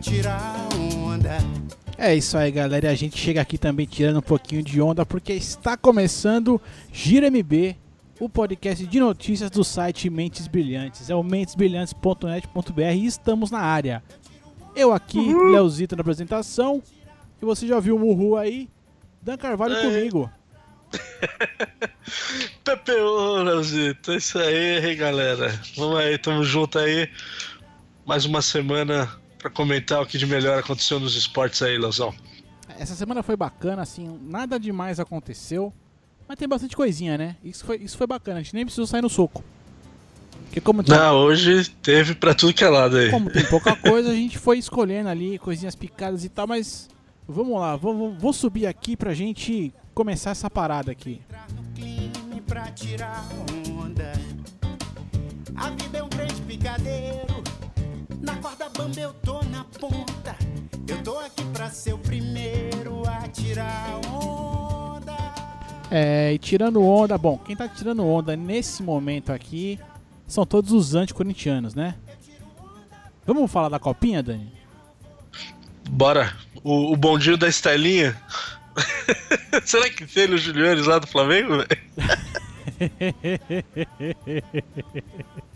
[0.00, 1.36] tirar onda.
[1.98, 2.86] É isso aí, galera.
[2.86, 7.30] E a gente chega aqui também tirando um pouquinho de onda porque está começando Gira
[7.30, 7.76] MB,
[8.18, 11.10] o podcast de notícias do site Mentes Brilhantes.
[11.10, 14.02] É o mentesbrilhantes.net.br e estamos na área.
[14.74, 15.50] Eu aqui, uhum.
[15.50, 16.82] Leozito na apresentação.
[17.40, 18.70] E você já viu o Murru aí?
[19.20, 19.82] Dan Carvalho é.
[19.82, 20.30] comigo.
[22.64, 24.12] Pepe, Leozito.
[24.12, 25.60] É isso aí, galera.
[25.76, 27.10] Vamos aí, tamo junto aí.
[28.06, 32.14] Mais uma semana para comentar o que de melhor aconteceu nos esportes aí, Leozão.
[32.78, 35.72] Essa semana foi bacana, assim, nada demais aconteceu,
[36.28, 37.36] mas tem bastante coisinha, né?
[37.42, 39.42] Isso foi, isso foi bacana, a gente nem precisou sair no soco.
[40.44, 40.96] Porque como tem...
[40.96, 43.10] Não, hoje teve pra tudo que é lado aí.
[43.10, 46.88] Como tem pouca coisa, a gente foi escolhendo ali coisinhas picadas e tal, mas
[47.28, 51.20] vamos lá, vou, vou subir aqui pra gente começar essa parada aqui.
[55.56, 56.99] A vida é um grande picadeiro
[58.80, 60.34] bamba eu tô na ponta.
[60.88, 65.14] Eu tô aqui pra ser o primeiro a tirar onda.
[65.90, 69.78] É, e tirando onda, bom, quem tá tirando onda nesse momento aqui
[70.26, 71.94] são todos os anticorintianos, né?
[73.26, 74.50] Vamos falar da copinha, Dani?
[75.90, 76.34] Bora.
[76.64, 78.18] O, o bondinho da Estelinha.
[79.64, 81.56] Será que tem os Julianes lá do Flamengo,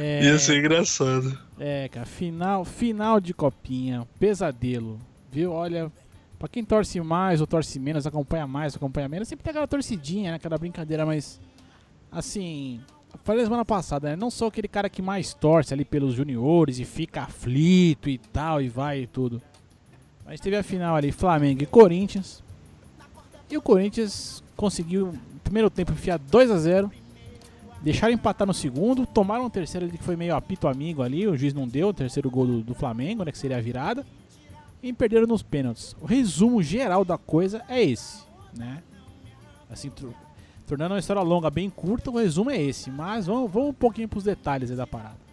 [0.00, 1.38] É, Ia ser engraçado.
[1.58, 4.98] É, cara, final, final de copinha, pesadelo.
[5.30, 5.52] Viu?
[5.52, 5.90] Olha,
[6.38, 10.30] pra quem torce mais ou torce menos, acompanha mais, acompanha menos, sempre tem aquela torcidinha,
[10.30, 10.36] né?
[10.36, 11.40] Aquela brincadeira, mas.
[12.10, 12.80] Assim.
[13.22, 14.16] Falei semana passada, né?
[14.16, 18.60] Não sou aquele cara que mais torce ali pelos juniores e fica aflito e tal,
[18.60, 19.40] e vai e tudo.
[20.26, 22.42] Mas teve a final ali, Flamengo e Corinthians.
[23.48, 26.90] E o Corinthians conseguiu, no primeiro tempo, enfiar 2 a 0
[27.84, 31.36] Deixaram empatar no segundo, tomaram o terceiro ali que foi meio apito amigo ali, o
[31.36, 34.06] juiz não deu o terceiro gol do, do Flamengo, né, que seria a virada.
[34.82, 35.94] E perderam nos pênaltis.
[36.00, 38.22] O resumo geral da coisa é esse,
[38.56, 38.82] né?
[39.70, 39.90] Assim,
[40.66, 42.90] tornando uma história longa bem curta, o resumo é esse.
[42.90, 45.23] Mas vamos, vamos um pouquinho pros detalhes da parada.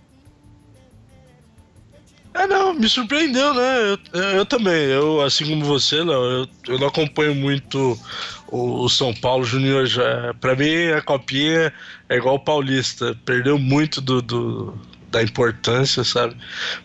[2.34, 3.98] É, não, me surpreendeu, né?
[4.14, 8.00] Eu, eu, também, eu, assim como você, não, eu, eu não acompanho muito
[8.48, 9.86] o, o São Paulo Júnior.
[9.86, 11.74] Já, pra mim, a copinha
[12.08, 16.38] é igual o Paulista, perdeu muito do, do, da importância, sabe?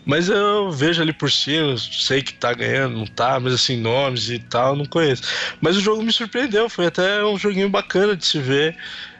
[0.05, 4.29] Mas eu vejo ali por cima, sei que tá ganhando, não tá, mas assim, nomes
[4.29, 5.23] e tal, não conheço.
[5.61, 8.75] Mas o jogo me surpreendeu, foi até um joguinho bacana de se ver.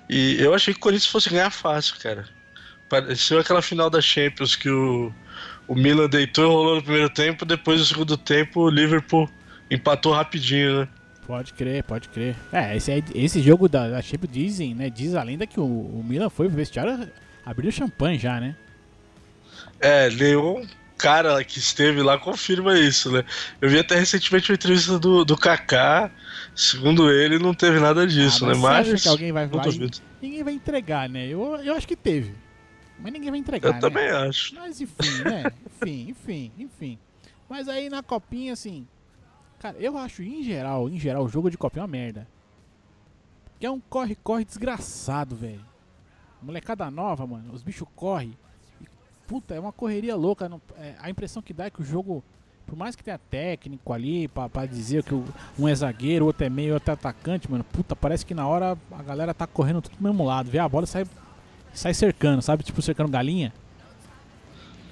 [0.10, 2.26] E eu achei que o Corinthians fosse ganhar fácil, cara.
[2.90, 5.14] Pareceu aquela final da Champions que o
[5.68, 9.30] o Milan deitou, rolou no primeiro tempo, depois no segundo tempo o Liverpool
[9.70, 10.88] empatou rapidinho, né?
[11.26, 12.38] Pode crer, pode crer.
[12.54, 14.90] É, esse, esse jogo da, da Champions dizem, né?
[14.90, 17.10] Diz a lenda que o, o Milan foi pro vestiário
[17.46, 18.56] abriu champanhe já, né?
[19.80, 20.66] É, nenhum
[20.98, 23.24] cara que esteve lá confirma isso, né?
[23.62, 26.10] Eu vi até recentemente uma entrevista do, do Kaká,
[26.56, 28.64] segundo ele, não teve nada disso, ah, mas né?
[28.64, 28.94] Mas.
[28.94, 29.50] Acha que alguém vai?
[30.22, 31.28] Ninguém vai entregar, né?
[31.28, 32.34] Eu, eu acho que teve.
[33.00, 33.70] Mas ninguém vai entregar.
[33.70, 33.80] Eu né?
[33.80, 34.56] também acho.
[34.56, 35.44] Mas enfim, né?
[35.66, 37.00] enfim, enfim, enfim.
[37.50, 38.88] Mas aí na copinha, assim.
[39.60, 42.28] Cara, eu acho em geral, em geral, o jogo de copinha é uma merda.
[43.60, 45.66] Que é um corre-corre desgraçado, velho.
[46.42, 47.52] Molecada nova, mano.
[47.54, 48.38] Os bichos correm.
[49.26, 50.48] Puta, é uma correria louca.
[50.48, 52.24] Não, é, a impressão que dá é que o jogo,
[52.68, 55.26] por mais que tenha técnico ali pra, pra dizer que o,
[55.58, 57.64] um é zagueiro, o outro é meio, outro é atacante, mano.
[57.64, 60.52] Puta, parece que na hora a galera tá correndo tudo do mesmo lado.
[60.52, 61.06] Vê a bola sai
[61.78, 62.64] sai cercando, sabe?
[62.64, 63.54] Tipo cercando galinha.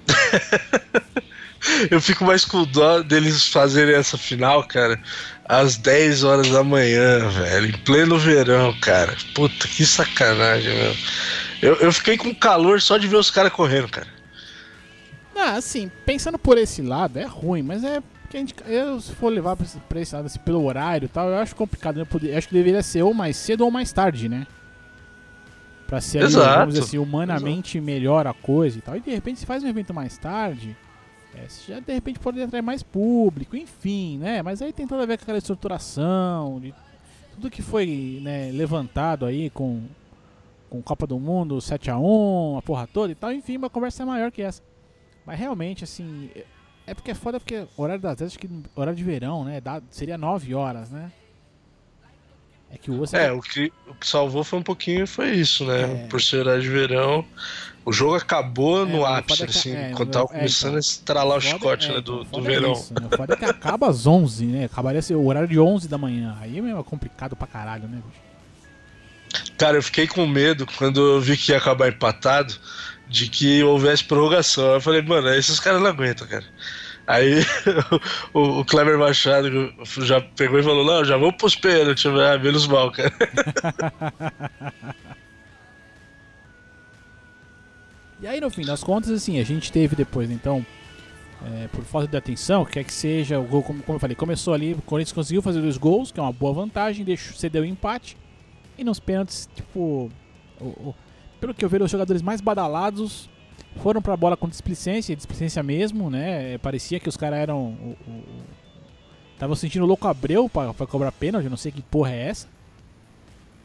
[1.90, 5.02] Eu fico mais com dó deles fazerem essa final, cara,
[5.46, 9.16] às 10 horas da manhã, velho, em pleno verão, cara.
[9.34, 10.96] Puta, que sacanagem, meu.
[11.64, 14.08] Eu, eu fiquei com calor só de ver os caras correndo, cara.
[15.35, 17.99] Ah, assim, pensando por esse lado, é ruim, mas é
[18.29, 21.08] que a gente, eu, se for levar pra esse, pra esse lado, assim, pelo horário
[21.08, 21.97] e tal, eu acho complicado.
[21.97, 22.05] Né?
[22.22, 24.46] Eu acho que deveria ser ou mais cedo ou mais tarde, né?
[25.87, 26.59] Pra ser, Exato.
[26.59, 27.85] vamos dizer assim, humanamente Exato.
[27.85, 28.96] melhor a coisa e tal.
[28.97, 30.76] E de repente se faz um evento mais tarde,
[31.35, 34.41] é, já de repente pode atrair mais público, enfim, né?
[34.41, 36.73] Mas aí tem tudo a ver com aquela estruturação, de
[37.35, 39.84] tudo que foi né, levantado aí com,
[40.70, 43.31] com Copa do Mundo, 7x1, a porra toda e tal.
[43.31, 44.64] Enfim, uma conversa é maior que essa.
[45.26, 46.29] Mas realmente, assim,
[46.88, 49.59] é porque é foda porque horário das 10, acho que horário de verão, né?
[49.59, 51.11] Dá, seria 9 horas, né?
[52.70, 53.16] É que o osso.
[53.16, 55.82] É, é, o que, o que salvou foi um pouquinho foi isso, né?
[55.82, 56.08] É.
[56.08, 57.26] Por ser de verão.
[57.85, 61.38] O jogo acabou é, no ápice, é assim, é, quando tava começando então, a estralar
[61.38, 62.73] o chicote né, do, do verão.
[62.73, 63.08] Isso, né?
[63.12, 64.66] O foda é que acaba às 11, né?
[64.66, 66.35] Acabaria ser o horário de 11 da manhã.
[66.41, 68.26] Aí é complicado pra caralho, né, bicho?
[69.56, 72.56] Cara, eu fiquei com medo quando eu vi que ia acabar empatado.
[73.08, 74.73] de que houvesse prorrogação.
[74.73, 76.46] Eu falei, mano, esses caras não aguentam, cara.
[77.07, 77.41] Aí
[78.34, 79.73] o, o Kleber Machado
[80.03, 83.13] já pegou e falou: Não, já vamos pros pênaltis, ah, menos mal, cara.
[88.22, 90.66] E aí, no fim das contas, assim, a gente teve depois, então,
[91.46, 94.53] é, por falta de atenção, quer que seja, o gol, como, como eu falei, começou
[94.53, 97.66] ali, o Corinthians conseguiu fazer dois gols, que é uma boa vantagem, deixou, cedeu o
[97.66, 98.17] empate.
[98.78, 100.09] E nos pênaltis, tipo,
[100.59, 100.96] o, o,
[101.40, 103.29] pelo que eu vejo, os jogadores mais badalados
[103.78, 106.57] foram pra bola com displicência, displicência mesmo, né?
[106.59, 107.96] Parecia que os caras eram.
[109.34, 112.28] Estavam sentindo o louco Abreu pra, pra cobrar pênalti, eu não sei que porra é
[112.28, 112.47] essa.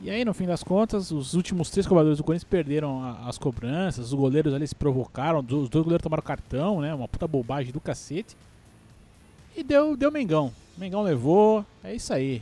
[0.02, 3.37] E aí, no fim das contas, os últimos três cobradores do Corinthians perderam a, as
[3.37, 6.94] cobranças, os goleiros ali se provocaram, os dois goleiros tomaram cartão, né?
[6.94, 8.34] Uma puta bobagem do cacete.
[9.56, 10.52] E deu, deu Mengão.
[10.76, 12.40] Mengão levou, é isso aí.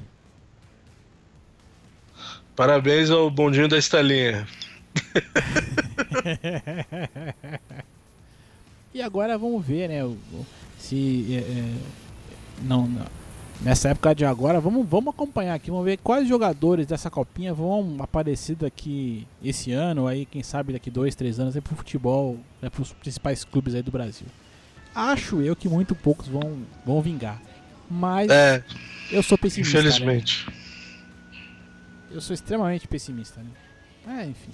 [2.55, 4.47] Parabéns ao bondinho da Estalinha.
[8.95, 10.01] e agora vamos ver, né?
[10.79, 11.35] Se.
[11.35, 11.75] É, é,
[12.63, 13.07] não, não
[13.61, 17.97] nessa época de agora, vamos, vamos acompanhar aqui, vamos ver quais jogadores dessa copinha vão
[17.99, 22.71] aparecer daqui esse ano, aí quem sabe daqui dois, três anos, aí pro futebol, né,
[22.71, 24.27] pros principais clubes aí do Brasil.
[24.95, 27.41] Acho eu que muito poucos vão, vão vingar.
[27.91, 28.63] Mas é,
[29.11, 29.79] eu sou pessimista.
[29.79, 30.47] Infelizmente.
[30.47, 30.53] Né?
[32.11, 34.21] Eu sou extremamente pessimista, né?
[34.21, 34.51] É, enfim.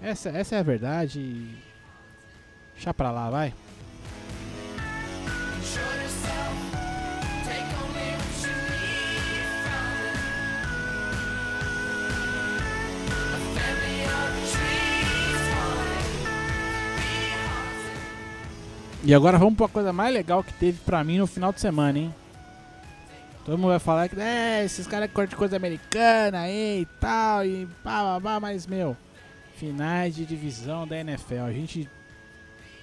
[0.00, 1.54] Essa, essa é a verdade.
[2.74, 3.52] Deixa pra lá, vai.
[19.04, 21.98] E agora vamos pra coisa mais legal que teve pra mim no final de semana,
[21.98, 22.14] hein?
[23.42, 27.66] Todo mundo vai falar que é, esses caras curtem coisa americana aí e tal, e
[27.82, 28.94] pá, pá, pá, mas meu,
[29.58, 31.42] finais de divisão da NFL.
[31.46, 31.88] A gente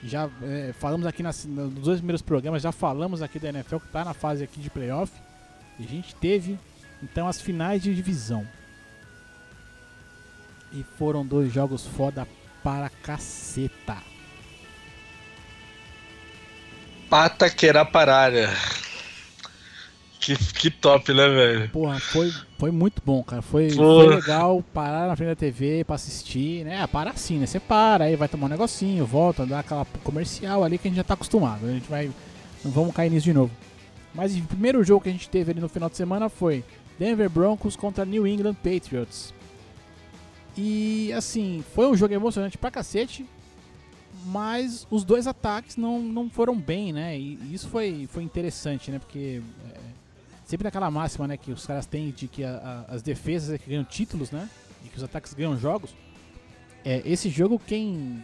[0.04, 3.88] já é, falamos aqui nas, nos dois primeiros programas, já falamos aqui da NFL que
[3.88, 5.12] tá na fase aqui de playoff.
[5.80, 6.60] E a gente teve
[7.01, 8.48] então as finais de divisão.
[10.72, 12.27] E foram dois jogos foda
[12.63, 13.98] para caceta.
[17.10, 18.50] Pataqueraparalha.
[20.25, 21.69] Que, que top, né, velho?
[21.69, 23.44] Porra, foi, foi muito bom, cara.
[23.44, 26.81] Foi, foi, legal parar na frente da TV pra assistir, né?
[26.81, 27.45] Ah, para assim, né?
[27.45, 30.98] Você para, aí vai tomar um negocinho, volta, dá aquela comercial ali que a gente
[30.98, 31.68] já tá acostumado.
[31.68, 32.10] A gente vai.
[32.63, 33.51] Não vamos cair nisso de novo.
[34.16, 36.63] Mas o primeiro jogo que a gente teve ali no final de semana foi
[36.98, 39.31] Denver Broncos contra New England Patriots.
[40.57, 43.24] E assim, foi um jogo emocionante pra cacete
[44.25, 47.19] mas os dois ataques não, não foram bem, né?
[47.19, 48.98] E isso foi, foi interessante, né?
[48.98, 49.78] Porque é,
[50.45, 53.57] sempre naquela máxima, né, que os caras têm de que a, a, as defesas é
[53.57, 54.50] que ganham títulos, né?
[54.83, 55.89] E que os ataques ganham jogos.
[56.83, 58.24] É, esse jogo quem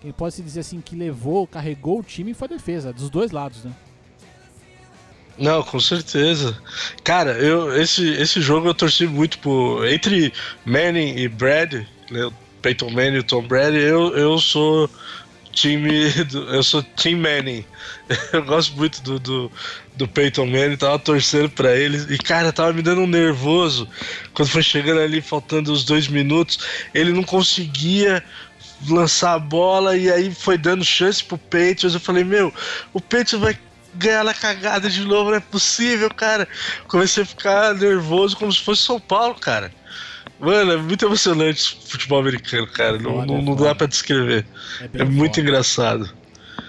[0.00, 3.32] quem pode se dizer assim que levou, carregou o time foi a defesa, dos dois
[3.32, 3.72] lados, né?
[5.38, 6.56] Não, com certeza.
[7.04, 10.32] Cara, eu esse, esse jogo eu torci muito por entre
[10.64, 11.74] Manning e Brad,
[12.10, 12.30] né,
[12.62, 14.88] Peyton Manning e Tom Brady, eu, eu sou
[15.56, 16.10] time.
[16.24, 17.64] Do, eu sou Team Manning.
[18.32, 19.52] Eu gosto muito do, do,
[19.96, 22.14] do Peyton Manning, tava torcendo para ele.
[22.14, 23.88] E, cara, tava me dando um nervoso
[24.32, 26.60] quando foi chegando ali, faltando os dois minutos.
[26.94, 28.22] Ele não conseguia
[28.88, 31.94] lançar a bola e aí foi dando chance pro Patriots.
[31.94, 32.52] Eu falei, meu,
[32.92, 33.58] o Patriots vai
[33.94, 36.46] ganhar na cagada de novo, não é possível, cara.
[36.86, 39.72] Comecei a ficar nervoso como se fosse São Paulo, cara.
[40.38, 42.98] Mano, é muito emocionante futebol americano, cara.
[42.98, 44.46] não, não, não dá pra descrever.
[44.80, 46.12] É, é muito engraçado.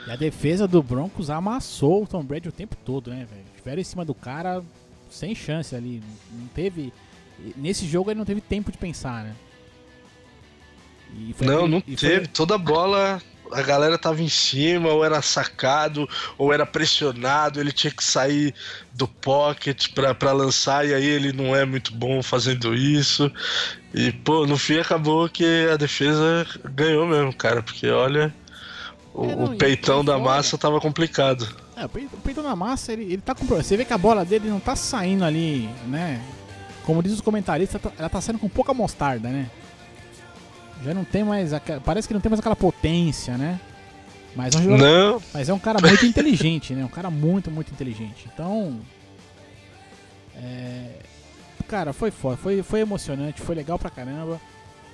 [0.07, 3.45] E a defesa do Broncos amassou o Tom Brady o tempo todo, né, velho?
[3.57, 4.63] Tiveram em cima do cara
[5.09, 6.01] sem chance ali.
[6.31, 6.93] Não teve.
[7.57, 9.35] Nesse jogo ele não teve tempo de pensar, né?
[11.41, 11.97] não, aquele, não teve.
[11.97, 12.27] Foi...
[12.27, 17.91] Toda bola a galera tava em cima, ou era sacado, ou era pressionado, ele tinha
[17.91, 18.53] que sair
[18.93, 23.31] do pocket pra, lançar, e aí ele não é muito bom fazendo isso.
[23.93, 28.33] E, pô, no fim acabou que a defesa ganhou mesmo, cara, porque olha,
[29.13, 31.47] o, é, não, o peitão da massa tava complicado.
[31.75, 31.89] É, o
[32.23, 34.75] peitão da massa, ele, ele tá com Você vê que a bola dele não tá
[34.75, 36.21] saindo ali, né?
[36.83, 39.49] Como diz os comentaristas, ela tá saindo com pouca mostarda, né?
[40.83, 41.53] Já não tem mais.
[41.53, 43.59] Aquela, parece que não tem mais aquela potência, né?
[44.35, 45.23] Mas é um jogador, não.
[45.33, 46.85] Mas é um cara muito inteligente, né?
[46.85, 48.27] Um cara muito, muito inteligente.
[48.31, 48.79] Então.
[50.35, 50.89] É,
[51.67, 54.39] cara, foi foda, foi, foi emocionante, foi legal pra caramba.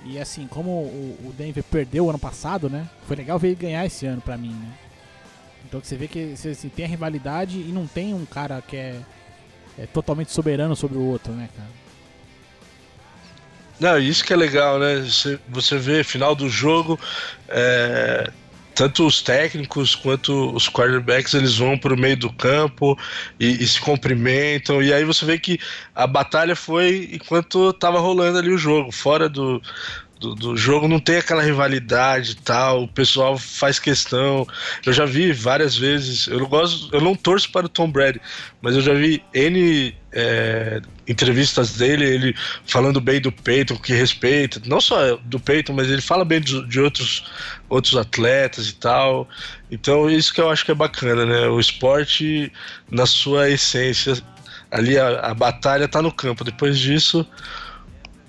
[0.04, 2.88] E assim, como o, o Denver perdeu ano passado, né?
[3.06, 4.72] Foi legal ver ele ganhar esse ano pra mim, né?
[5.66, 9.00] Então você vê que assim, tem a rivalidade e não tem um cara que é,
[9.78, 11.83] é totalmente soberano sobre o outro, né, cara?
[13.78, 15.04] Não, isso que é legal, né?
[15.48, 16.98] Você, vê final do jogo,
[17.48, 18.30] é,
[18.74, 22.98] tanto os técnicos quanto os quarterbacks eles vão para o meio do campo
[23.38, 25.58] e, e, se cumprimentam e aí você vê que
[25.94, 29.62] a batalha foi enquanto estava rolando ali o jogo fora do,
[30.20, 34.46] do, do, jogo não tem aquela rivalidade e tal, o pessoal faz questão.
[34.84, 38.20] Eu já vi várias vezes, eu não gosto, eu não torço para o Tom Brady,
[38.62, 44.62] mas eu já vi N é, entrevistas dele, ele falando bem do Peyton, que respeita,
[44.64, 47.24] não só do Peyton, mas ele fala bem de, de outros,
[47.68, 49.28] outros atletas e tal.
[49.70, 51.48] Então, isso que eu acho que é bacana, né?
[51.48, 52.52] O esporte,
[52.90, 54.16] na sua essência,
[54.70, 56.44] ali a, a batalha tá no campo.
[56.44, 57.26] Depois disso,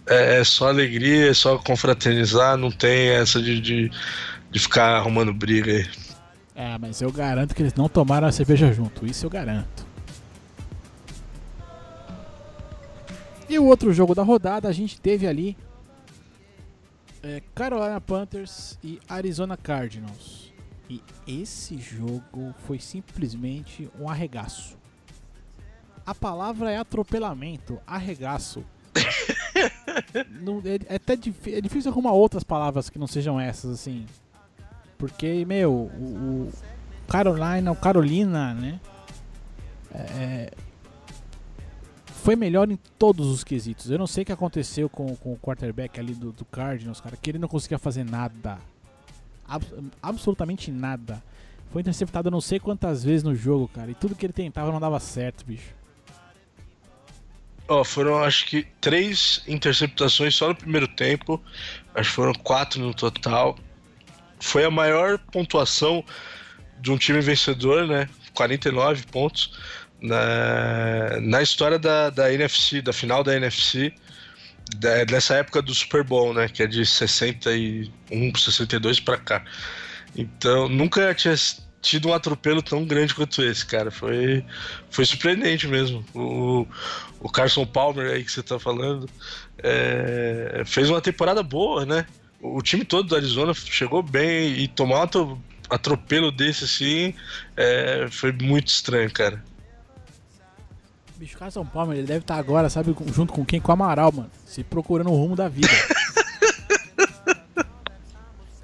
[0.08, 3.92] é, é, só alegria, é só confraternizar, não tem essa de, de,
[4.52, 5.86] de ficar arrumando briga aí.
[6.56, 9.86] É, mas eu garanto que eles não tomaram a cerveja junto, isso eu garanto.
[13.50, 15.58] E o outro jogo da rodada, a gente teve ali
[17.22, 20.54] é, Carolina Panthers e Arizona Cardinals.
[20.90, 24.78] E esse jogo foi simplesmente um arregaço.
[26.06, 28.64] A palavra é atropelamento, arregaço.
[30.42, 34.06] não, é, é, até é difícil arrumar outras palavras que não sejam essas, assim.
[34.98, 36.54] Porque, meu, o, o
[37.08, 38.80] Carolina, o Carolina, né?
[39.94, 40.52] É,
[42.08, 43.92] foi melhor em todos os quesitos.
[43.92, 47.16] Eu não sei o que aconteceu com, com o quarterback ali do, do Cardinals, cara,
[47.16, 48.58] que ele não conseguia fazer nada.
[49.48, 49.72] Abs
[50.02, 51.22] absolutamente nada.
[51.70, 53.92] Foi interceptado não sei quantas vezes no jogo, cara.
[53.92, 55.74] E tudo que ele tentava não dava certo, bicho.
[57.68, 61.44] Oh, foram acho que três interceptações só no primeiro tempo.
[61.96, 63.58] Acho que foram quatro no total.
[64.40, 66.04] Foi a maior pontuação
[66.80, 68.08] de um time vencedor, né?
[68.36, 69.58] 49 pontos
[70.02, 73.94] na, na história da, da NFC, da final da NFC,
[74.78, 76.48] da, dessa época do Super Bowl, né?
[76.48, 79.44] Que é de 61, 62 para cá.
[80.16, 81.34] Então, nunca tinha
[81.86, 83.92] tido um atropelo tão grande quanto esse, cara.
[83.92, 84.44] Foi,
[84.90, 86.04] foi surpreendente mesmo.
[86.14, 86.68] O,
[87.20, 89.08] o Carson Palmer aí que você tá falando
[89.60, 92.06] é, fez uma temporada boa, né?
[92.42, 95.38] O time todo do Arizona chegou bem e tomar um
[95.70, 97.14] atropelo desse assim
[97.56, 99.44] é, foi muito estranho, cara.
[101.18, 103.62] Bicho, Carson Palmer, ele deve estar tá agora, sabe, junto com quem?
[103.62, 104.30] Com o Amaral, mano.
[104.46, 105.70] Se procurando o rumo da vida.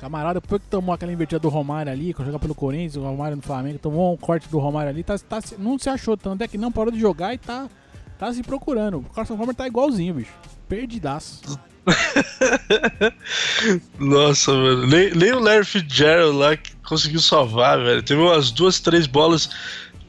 [0.02, 3.38] Camarada, depois que tomou aquela invertida do Romário ali, que jogar pelo Corinthians, o Romário
[3.38, 6.48] no Flamengo, tomou um corte do Romário ali, tá, tá, não se achou tanto, é
[6.48, 7.70] que não parou de jogar e tá,
[8.18, 8.98] tá se procurando.
[8.98, 10.34] O Carson Palmer tá igualzinho, bicho.
[10.68, 11.60] Perdidaço.
[14.00, 14.88] Nossa, mano.
[14.88, 18.02] Nem, nem o Larry Fitzgerald lá conseguiu salvar, velho.
[18.02, 19.52] Teve umas duas, três bolas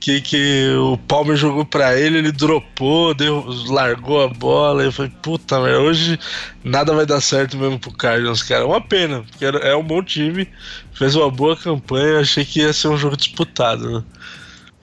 [0.02, 4.84] que, que o Palmer jogou pra ele, ele dropou, deu, largou a bola.
[4.84, 6.18] E falei, puta, mas hoje
[6.64, 8.66] nada vai dar certo mesmo pro Cardinals, cara.
[8.66, 10.48] Uma pena, porque é um bom time,
[10.92, 14.04] fez uma boa campanha, achei que ia ser um jogo disputado, né?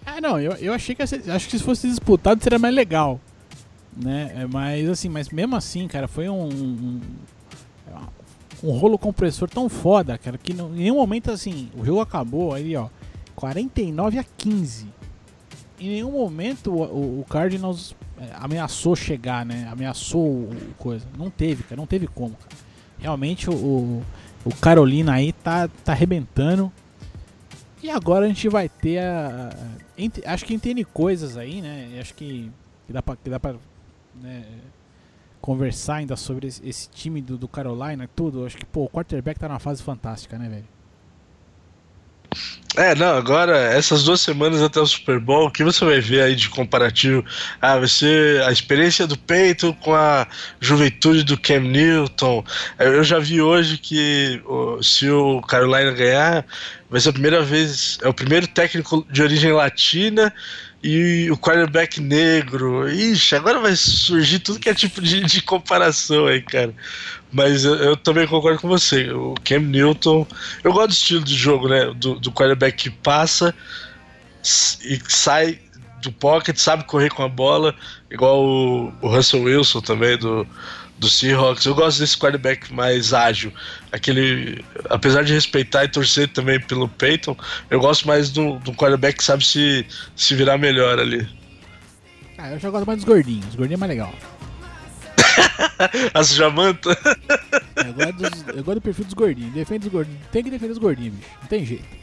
[0.05, 3.19] Ah, não, eu, eu achei que ser, acho que se fosse disputado seria mais legal.
[3.95, 4.31] Né?
[4.37, 7.01] É, mas assim, mas mesmo assim, cara, foi um, um,
[8.63, 12.73] um rolo compressor tão foda, cara, que em nenhum momento assim, o jogo acabou aí,
[12.77, 12.87] ó,
[13.35, 14.98] 49 a 15
[15.79, 19.67] em nenhum momento o, o Cardinals é, ameaçou chegar, né?
[19.71, 21.05] Ameaçou o, coisa.
[21.17, 21.75] Não teve, cara.
[21.75, 22.55] Não teve como, cara.
[22.99, 24.03] Realmente o,
[24.43, 26.71] o Carolina aí tá, tá arrebentando.
[27.81, 29.51] E agora a gente vai ter a.
[30.25, 31.97] a acho que entende coisas aí, né?
[31.99, 32.51] Acho que,
[32.85, 33.55] que dá pra, que dá pra
[34.21, 34.43] né,
[35.39, 38.45] conversar ainda sobre esse, esse time do, do Carolina e tudo.
[38.45, 40.78] Acho que, pô, o quarterback tá numa fase fantástica, né, velho?
[42.77, 46.21] É, não, agora, essas duas semanas até o Super Bowl, o que você vai ver
[46.21, 47.25] aí de comparativo?
[47.59, 50.27] Ah, vai ser a experiência do Peito com a
[50.61, 52.43] juventude do Cam Newton.
[52.77, 54.41] Eu já vi hoje que
[54.83, 56.45] se o Carolina ganhar,
[56.89, 60.31] vai ser a primeira vez, é o primeiro técnico de origem latina
[60.81, 62.89] e o quarterback negro.
[62.89, 66.73] Ixi, agora vai surgir tudo que é tipo de, de comparação aí, cara.
[67.31, 69.11] Mas eu, eu, também concordo com você.
[69.11, 70.25] O Cam Newton.
[70.63, 71.93] Eu gosto do estilo de jogo, né?
[71.95, 73.53] Do, do quarterback que passa
[74.83, 75.59] e sai
[76.01, 77.75] do pocket, sabe correr com a bola,
[78.09, 80.47] igual o, o Russell Wilson também, do,
[80.99, 81.65] do Seahawks.
[81.65, 83.51] Eu gosto desse quarterback mais ágil.
[83.91, 87.35] Aquele, apesar de respeitar e torcer também pelo Peyton,
[87.69, 91.27] eu gosto mais do, do quarterback que sabe se, se virar melhor ali.
[92.37, 93.47] Ah, eu já gosto mais dos gordinhos.
[93.47, 94.13] Os gordinhos é mais legal.
[96.13, 96.89] As jamanta?
[97.75, 99.53] eu, gosto dos, eu gosto do perfil dos gordinhos.
[99.53, 100.21] Defende os gordinhos.
[100.31, 101.31] Tem que defender os gordinhos, bicho.
[101.41, 101.99] Não tem jeito.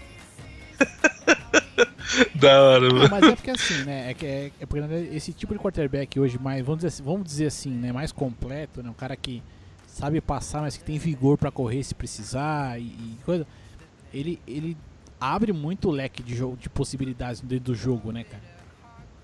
[2.35, 3.09] da hora, mano.
[3.11, 4.11] mas é porque assim, né?
[4.11, 7.03] É, que é, é porque né, esse tipo de quarterback hoje mais, vamos dizer, assim,
[7.03, 7.93] vamos dizer assim, né?
[7.93, 8.91] Mais completo, né?
[8.91, 9.43] Um cara que
[9.87, 13.47] sabe passar, mas que tem vigor para correr se precisar e, e, coisa.
[14.13, 14.77] Ele, ele
[15.21, 18.57] abre muito o leque de, jogo, de possibilidades dentro do jogo, né, cara?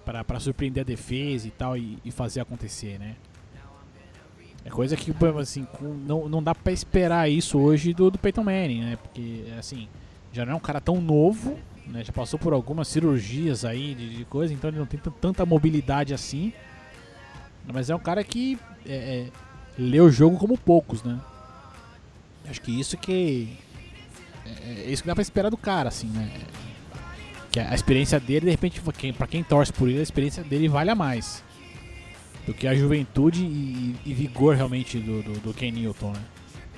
[0.05, 3.17] Pra, pra surpreender a defesa e tal e, e fazer acontecer, né?
[4.65, 5.67] É coisa que, assim,
[6.07, 8.97] não, não dá pra esperar isso hoje do, do Peyton Manning, né?
[8.97, 9.89] Porque, assim,
[10.33, 12.05] já não é um cara tão novo, né?
[12.05, 16.15] Já passou por algumas cirurgias aí de, de coisa, então ele não tem tanta mobilidade
[16.15, 16.53] assim.
[17.73, 19.27] Mas é um cara que é, é,
[19.79, 21.21] lê o jogo como poucos, né?
[22.49, 23.57] Acho que isso que.
[24.45, 26.31] É, é isso que dá pra esperar do cara, assim, né?
[27.51, 30.69] Que a experiência dele, de repente, quem, pra quem torce por ele, a experiência dele
[30.69, 31.45] vale a mais.
[32.47, 36.23] Do que a juventude e, e vigor realmente do, do, do Ken Newton, né?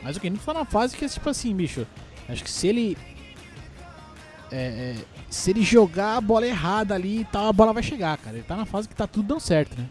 [0.02, 1.86] Mas o Ken Newton tá na fase que é tipo assim, bicho.
[2.28, 2.98] Acho que se ele.
[4.50, 4.94] É, é,
[5.28, 8.36] se ele jogar a bola errada ali e tal, a bola vai chegar, cara.
[8.36, 9.88] Ele tá na fase que tá tudo dando certo, né?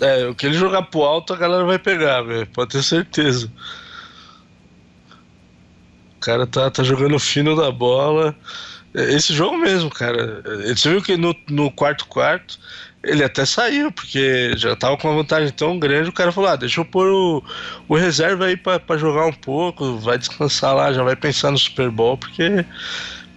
[0.00, 2.46] É, o que ele jogar pro alto a galera vai pegar, velho.
[2.48, 3.50] Pode ter certeza.
[6.16, 8.36] O cara tá, tá jogando fino da bola.
[8.94, 10.42] É, esse jogo mesmo, cara.
[10.66, 12.58] Você viu que no, no quarto quarto
[13.06, 16.56] ele até saiu, porque já tava com uma vantagem tão grande, o cara falou, ah,
[16.56, 17.44] deixa eu pôr o,
[17.88, 21.90] o reserva aí pra jogar um pouco, vai descansar lá, já vai pensar no Super
[21.90, 22.64] Bowl, porque,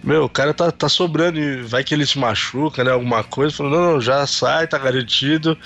[0.02, 3.56] meu, o cara tá, tá sobrando e vai que ele se machuca, né, alguma coisa,
[3.56, 5.56] falou, não, não, já sai, tá garantido,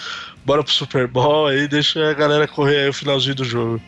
[0.45, 3.81] bora pro Super Bowl aí, deixa a galera correr aí o finalzinho do jogo.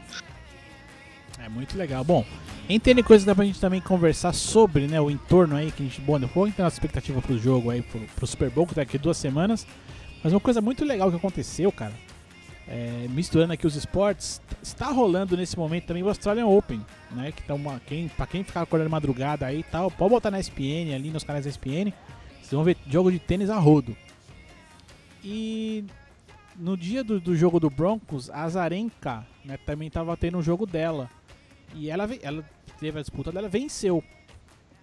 [1.38, 2.02] É muito legal.
[2.02, 2.24] Bom,
[2.68, 6.00] entre coisas dá pra gente também conversar sobre né, o entorno aí que a gente.
[6.00, 9.16] Bom, qual então a expectativa pro jogo aí, pro, pro Super Bowl, que daqui duas
[9.16, 9.64] semanas.
[10.22, 11.92] Mas uma coisa muito legal que aconteceu, cara,
[12.68, 17.32] é, misturando aqui os esportes, está rolando nesse momento também o Australian Open, né?
[17.32, 20.40] Que tá uma, quem, pra quem ficar acordando madrugada aí e tal, pode botar na
[20.40, 21.92] SPN ali, nos canais da SPN,
[22.40, 23.96] vocês vão ver jogo de tênis a rodo.
[25.22, 25.84] E
[26.56, 30.66] no dia do, do jogo do Broncos, a Zarenka né, também estava tendo um jogo
[30.66, 31.10] dela.
[31.74, 32.44] E ela, ela
[32.78, 34.02] teve a disputa dela, venceu.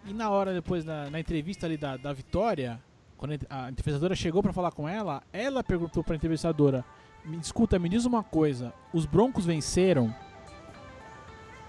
[0.06, 2.80] E na hora depois, na, na entrevista ali da, da vitória,
[3.17, 6.84] quando a entrevistadora chegou para falar com ela, ela perguntou para a entrevistadora:
[7.26, 10.13] "Me escuta, me diz uma coisa, os Broncos venceram?"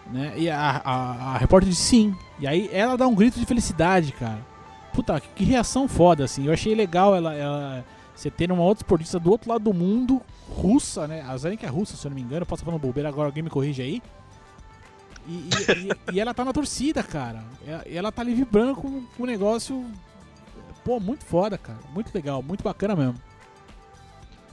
[0.06, 0.34] Né?
[0.36, 2.16] E a, a, a repórter disse sim.
[2.38, 4.44] E aí ela dá um grito de felicidade, cara.
[4.92, 6.46] Puta, que, que reação foda, assim.
[6.46, 10.22] Eu achei legal ela, ela você ter uma outra esportista do outro lado do mundo,
[10.48, 11.22] russa, né?
[11.22, 12.46] A que é russa, se eu não me engano.
[12.46, 14.02] Posso falar no bobeira agora, alguém me corrige aí.
[15.26, 17.42] E, e, e, e, ela tá na torcida, cara.
[17.86, 19.84] E ela tá ali vibrando com o negócio.
[20.84, 21.78] Pô, muito foda, cara.
[21.92, 23.20] Muito legal, muito bacana mesmo.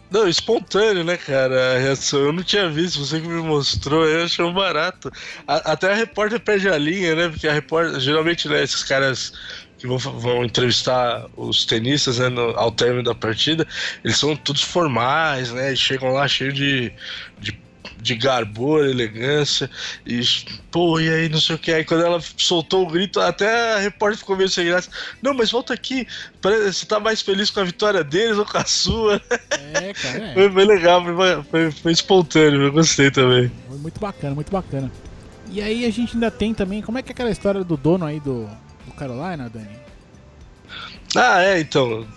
[0.09, 1.75] Não, espontâneo, né, cara?
[1.75, 2.19] A reação.
[2.19, 5.11] Eu não tinha visto, você que me mostrou, eu achei um barato.
[5.47, 7.29] A, até a repórter perde a linha, né?
[7.29, 9.31] Porque a repórter, geralmente, né, esses caras
[9.77, 13.65] que vão, vão entrevistar os tenistas né, no, ao término da partida,
[14.03, 15.71] eles são todos formais, né?
[15.71, 16.93] E chegam lá cheios de,
[17.39, 17.53] de
[18.01, 19.69] de garbor, elegância,
[20.05, 20.21] e
[20.71, 21.71] pô, e aí não sei o que.
[21.71, 24.89] Aí quando ela soltou o grito, até a repórter ficou meio sem graça.
[25.21, 26.07] Não, mas volta aqui,
[26.41, 29.21] você tá mais feliz com a vitória deles ou com a sua?
[29.51, 30.23] É, cara.
[30.25, 30.33] É.
[30.33, 33.51] Foi bem legal, foi, foi, foi espontâneo, eu gostei também.
[33.67, 34.91] Foi muito bacana, muito bacana.
[35.51, 38.05] E aí a gente ainda tem também, como é que é aquela história do dono
[38.05, 38.49] aí do,
[38.85, 39.79] do Carolina, Dani?
[41.15, 42.07] Ah, é, então.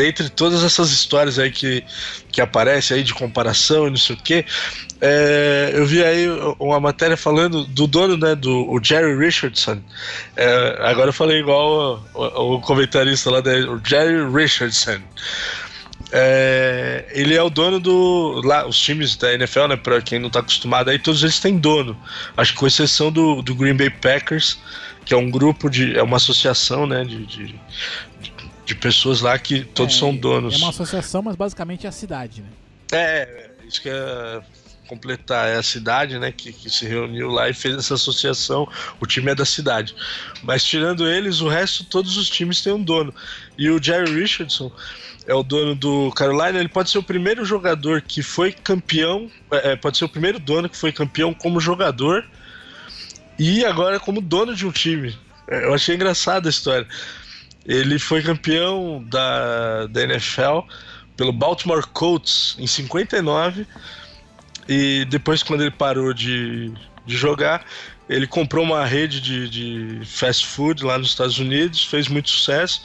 [0.00, 1.84] Dentre todas essas histórias aí que,
[2.32, 4.46] que aparecem aí de comparação e não sei o que,
[4.98, 6.26] é, eu vi aí
[6.58, 9.82] uma matéria falando do dono, né, do Jerry Richardson.
[10.34, 15.02] É, agora eu falei igual o, o, o comentarista lá, né, o Jerry Richardson.
[16.12, 18.40] É, ele é o dono do.
[18.42, 19.76] Lá, os times da NFL, né?
[19.76, 21.96] Pra quem não tá acostumado aí, todos eles têm dono.
[22.36, 24.58] Acho que com exceção do, do Green Bay Packers,
[25.04, 25.96] que é um grupo de.
[25.96, 27.04] é uma associação, né?
[27.04, 27.54] De, de,
[28.70, 30.54] de pessoas lá que todos é, são donos.
[30.54, 32.48] É uma associação, mas basicamente é a cidade, né?
[32.92, 34.40] É, isso que é
[34.86, 38.68] completar é a cidade, né, que, que, se reuniu lá e fez essa associação.
[39.00, 39.94] O time é da cidade.
[40.42, 43.12] Mas tirando eles, o resto, todos os times têm um dono.
[43.58, 44.70] E o Jerry Richardson
[45.26, 46.58] é o dono do Carolina.
[46.58, 50.68] Ele pode ser o primeiro jogador que foi campeão, é, pode ser o primeiro dono
[50.68, 52.24] que foi campeão como jogador
[53.38, 55.16] e agora como dono de um time.
[55.48, 56.86] É, eu achei engraçada a história.
[57.66, 60.60] Ele foi campeão da, da NFL
[61.16, 63.66] pelo Baltimore Colts em 59
[64.68, 66.72] e depois, quando ele parou de,
[67.04, 67.66] de jogar,
[68.08, 72.80] ele comprou uma rede de, de fast food lá nos Estados Unidos, fez muito sucesso,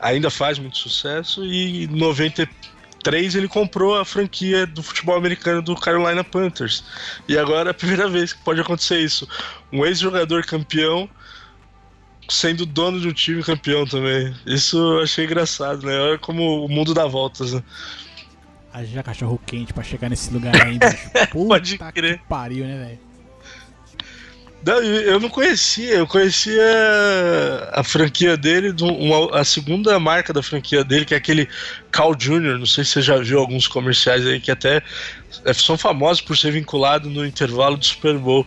[0.00, 5.74] ainda faz muito sucesso, e em 93 ele comprou a franquia do futebol americano do
[5.76, 6.84] Carolina Panthers.
[7.28, 9.28] E agora é a primeira vez que pode acontecer isso.
[9.72, 11.08] Um ex-jogador campeão
[12.30, 14.34] sendo dono de um time campeão também.
[14.46, 15.98] Isso eu achei engraçado, né?
[15.98, 17.62] Olha como o mundo dá voltas, né?
[18.72, 20.52] haja cachorro quente pra chegar nesse lugar.
[21.32, 22.20] Puta Pode que crer.
[22.28, 22.98] pariu, né, velho?
[24.64, 26.62] Não, eu não conhecia, eu conhecia
[27.72, 31.48] a franquia dele, uma- a segunda marca da franquia dele, que é aquele
[31.90, 34.82] Carl Jr., não sei se você já viu alguns comerciais aí que até
[35.54, 38.46] são famosos por ser vinculado no intervalo do Super Bowl.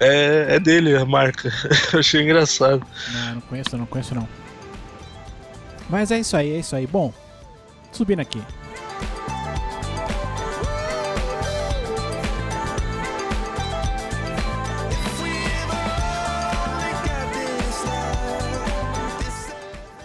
[0.00, 1.50] É, é dele a marca.
[1.96, 2.86] Achei engraçado.
[3.12, 4.28] Não, não conheço, não conheço não.
[5.88, 6.86] Mas é isso aí, é isso aí.
[6.86, 7.12] Bom,
[7.90, 8.42] subindo aqui.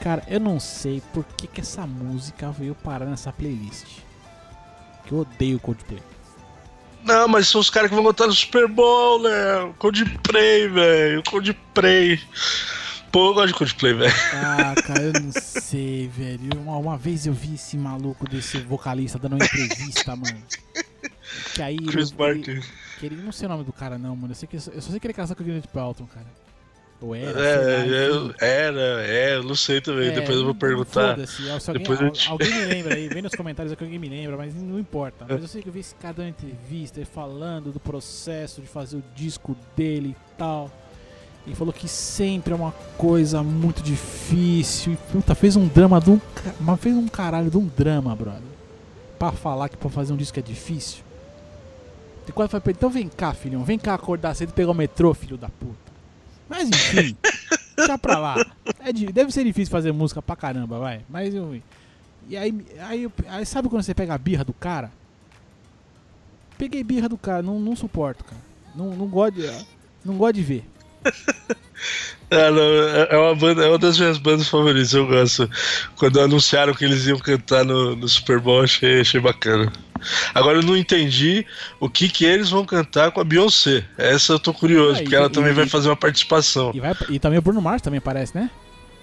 [0.03, 3.99] Cara, eu não sei por que, que essa música veio parar nessa playlist.
[5.05, 6.01] Que eu odeio Coldplay.
[7.03, 9.73] Não, mas são os caras que vão botar no Super Bowl, né?
[9.77, 11.23] Coldplay, velho.
[11.23, 12.19] Coldplay.
[13.11, 14.13] Pô, eu gosto de Coldplay, velho.
[14.33, 16.59] Ah, cara, eu não sei, velho.
[16.61, 20.41] Uma, uma vez eu vi esse maluco desse vocalista dando uma entrevista, mano.
[21.53, 21.77] Que aí.
[21.77, 22.63] Chris ele-.
[22.99, 24.31] Que ele, não sei o nome do cara, não, mano.
[24.31, 26.25] Eu, sei que, eu só sei que ele é casado com o Gwyneth Paltrow, cara.
[27.01, 27.85] Ou era, É,
[28.41, 30.07] é, era, é, eu não sei também.
[30.07, 31.17] É, Depois eu vou perguntar.
[31.27, 34.07] Se alguém, Depois al- te- alguém me lembra aí, vem nos comentários aqui alguém me
[34.07, 35.25] lembra, mas não importa.
[35.27, 35.33] É.
[35.33, 38.67] Mas eu sei que eu vi esse cara dando entrevista, ele falando do processo de
[38.67, 40.71] fazer o disco dele e tal.
[41.45, 44.93] Ele falou que sempre é uma coisa muito difícil.
[44.93, 46.21] E, puta, fez um drama de um.
[46.61, 48.41] Mas fez um caralho de um drama, brother.
[49.19, 51.03] Pra falar que pra fazer um disco é difícil.
[52.29, 54.71] E quando foi pra ele, então vem cá, filhão, vem cá acordar cedo e pegar
[54.71, 55.82] o metrô, filho da puta.
[56.53, 57.17] Mas enfim,
[57.75, 58.35] deixa pra lá.
[58.79, 61.01] É deve ser difícil fazer música pra caramba, vai.
[61.09, 61.59] Mas eu.
[62.29, 64.91] E aí, aí, aí sabe quando você pega a birra do cara?
[66.55, 68.41] Peguei birra do cara, não, não suporto, cara.
[68.75, 69.65] Não, não gosto de.
[70.05, 70.69] Não gosto de ver.
[72.31, 75.47] Ah, não, é é uma banda, é uma das minhas bandas favoritas, eu gosto.
[75.97, 79.71] Quando anunciaram que eles iam cantar no, no Super Bowl, achei, achei bacana.
[80.33, 81.45] Agora eu não entendi
[81.79, 83.85] o que que eles vão cantar com a Beyoncé.
[83.97, 86.71] Essa eu tô curioso, Ah, e- porque ela e- também e- vai fazer uma participação.
[86.73, 88.49] E, vai, e também o Bruno Mars também parece, né?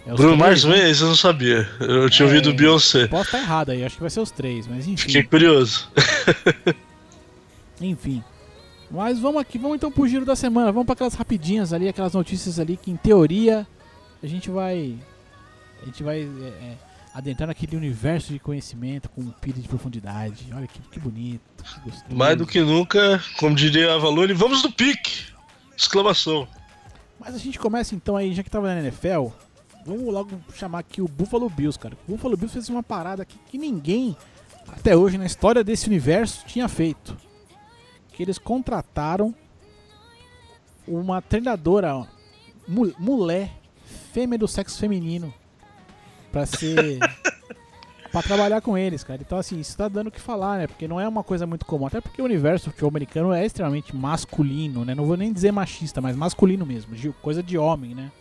[0.07, 0.73] É Bruno Mars né?
[0.75, 0.91] também?
[0.91, 1.69] Esse eu não sabia.
[1.79, 2.29] Eu tinha É.
[2.29, 3.07] ouvido Beyoncé.
[3.07, 4.97] Posso estar errado aí, acho que vai ser os três, mas enfim.
[5.07, 5.89] Fiquei curioso.
[7.81, 8.23] Enfim.
[8.91, 10.73] Mas vamos aqui, vamos então pro giro da semana.
[10.73, 13.67] Vamos para aquelas rapidinhas ali, aquelas notícias ali que em teoria
[14.23, 14.99] a gente vai.
[15.81, 16.77] A gente vai é, é,
[17.15, 20.47] adentrar naquele universo de conhecimento com um pires de profundidade.
[20.53, 22.17] Olha que, que bonito, que gostoso.
[22.17, 25.31] Mais do que nunca, como diria a Valone, vamos no pique!
[25.77, 26.47] Exclamação.
[27.19, 29.29] Mas a gente começa então aí, já que tava na NFL,
[29.87, 31.97] vamos logo chamar aqui o Buffalo Bills, cara.
[32.07, 34.17] O Buffalo Bills fez uma parada aqui que ninguém
[34.69, 37.17] até hoje na história desse universo tinha feito.
[38.21, 39.35] Que eles contrataram
[40.87, 42.07] uma treinadora
[42.69, 43.51] mu- mulher,
[44.13, 45.33] fêmea do sexo feminino
[46.31, 46.99] pra ser
[48.13, 49.23] Pra trabalhar com eles, cara.
[49.23, 50.67] Então, assim, isso tá dando o que falar, né?
[50.67, 51.87] Porque não é uma coisa muito comum.
[51.87, 54.95] Até porque o universo futebol americano é extremamente masculino, né?
[54.95, 56.95] Não vou nem dizer machista, mas masculino mesmo.
[57.23, 58.13] Coisa de homem, né?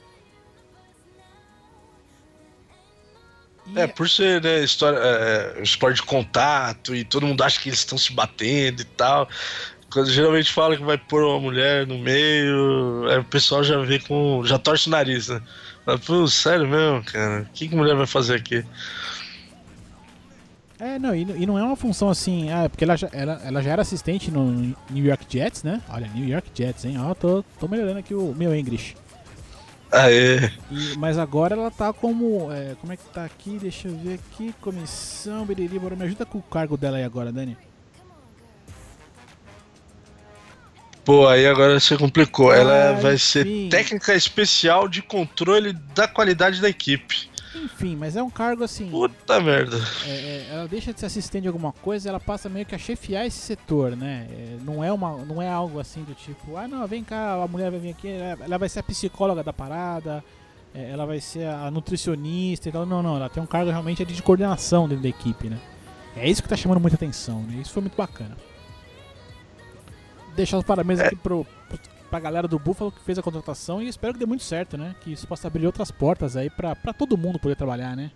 [3.76, 7.70] E É, por ser, né, história, é, esporte de contato e todo mundo acha que
[7.70, 9.28] eles estão se batendo e tal.
[9.92, 14.00] Quando geralmente fala que vai pôr uma mulher no meio, aí o pessoal já vê
[14.00, 14.44] com.
[14.46, 15.42] já torce o nariz, né?
[15.84, 17.42] Fala, Pô, sério mesmo, cara?
[17.42, 18.64] O que, que mulher vai fazer aqui?
[20.80, 23.62] É, não, e, e não é uma função assim, ah, porque ela já, ela, ela
[23.62, 25.82] já era assistente no New York Jets, né?
[25.90, 26.96] Olha, New York Jets, hein?
[26.98, 28.96] Ó, tô, tô melhorando aqui o meu English.
[29.92, 30.52] É.
[30.72, 32.50] E- mas agora ela tá como.
[32.52, 33.58] é, como é que tá aqui?
[33.60, 34.54] Deixa eu ver aqui.
[34.62, 37.58] Comissão, Biriri, bora, me ajuda com o cargo dela aí agora, Dani.
[41.10, 42.54] Pô, aí agora você complicou.
[42.54, 43.68] Ela Ah, vai ser enfim.
[43.68, 47.28] técnica especial de controle da qualidade da equipe.
[47.56, 48.92] Enfim, mas é um cargo assim.
[48.92, 49.76] Puta merda.
[50.06, 52.78] é, é, ela deixa de ser assistente de alguma coisa, ela passa meio que a
[52.78, 54.28] chefiar esse setor, né?
[54.30, 57.48] É, não, é uma, não é algo assim do tipo, ah não, vem cá, a
[57.48, 60.24] mulher vai vir aqui, ela, vai ser a psicóloga da parada,
[60.76, 62.86] é, ela vai ser a nutricionista e tal.
[62.86, 65.58] Não, não, ela tem um cargo realmente ali de coordenação dentro da equipe, né?
[66.16, 67.60] É isso que tá chamando muita atenção, né?
[67.60, 68.38] Isso foi muito bacana.
[70.36, 71.46] Deixar os parabéns aqui pro,
[72.10, 74.96] pra galera do Buffalo que fez a contratação e espero que dê muito certo, né?
[75.02, 78.12] Que isso possa abrir outras portas aí pra, pra todo mundo poder trabalhar, né?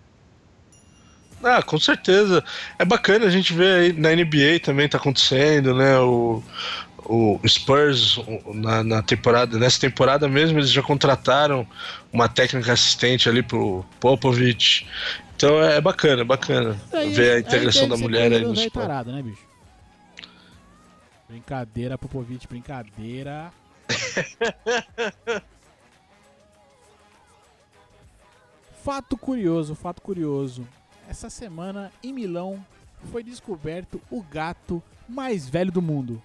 [1.43, 2.43] Ah, com certeza.
[2.79, 5.99] É bacana a gente ver aí na NBA também tá acontecendo, né?
[5.99, 6.41] O,
[7.05, 8.19] o Spurs
[8.53, 11.67] na, na temporada, nessa temporada mesmo, eles já contrataram
[12.13, 14.87] uma técnica assistente ali pro Popovich.
[15.35, 19.21] Então é bacana, é bacana Aí- ver a integração da mulher aí no tarado, né,
[19.21, 19.52] bicho?
[21.33, 23.51] Brincadeira, Popovich, brincadeira.
[28.83, 30.67] fato curioso, fato curioso.
[31.09, 32.63] Essa semana em Milão
[33.11, 36.21] foi descoberto o gato mais velho do mundo.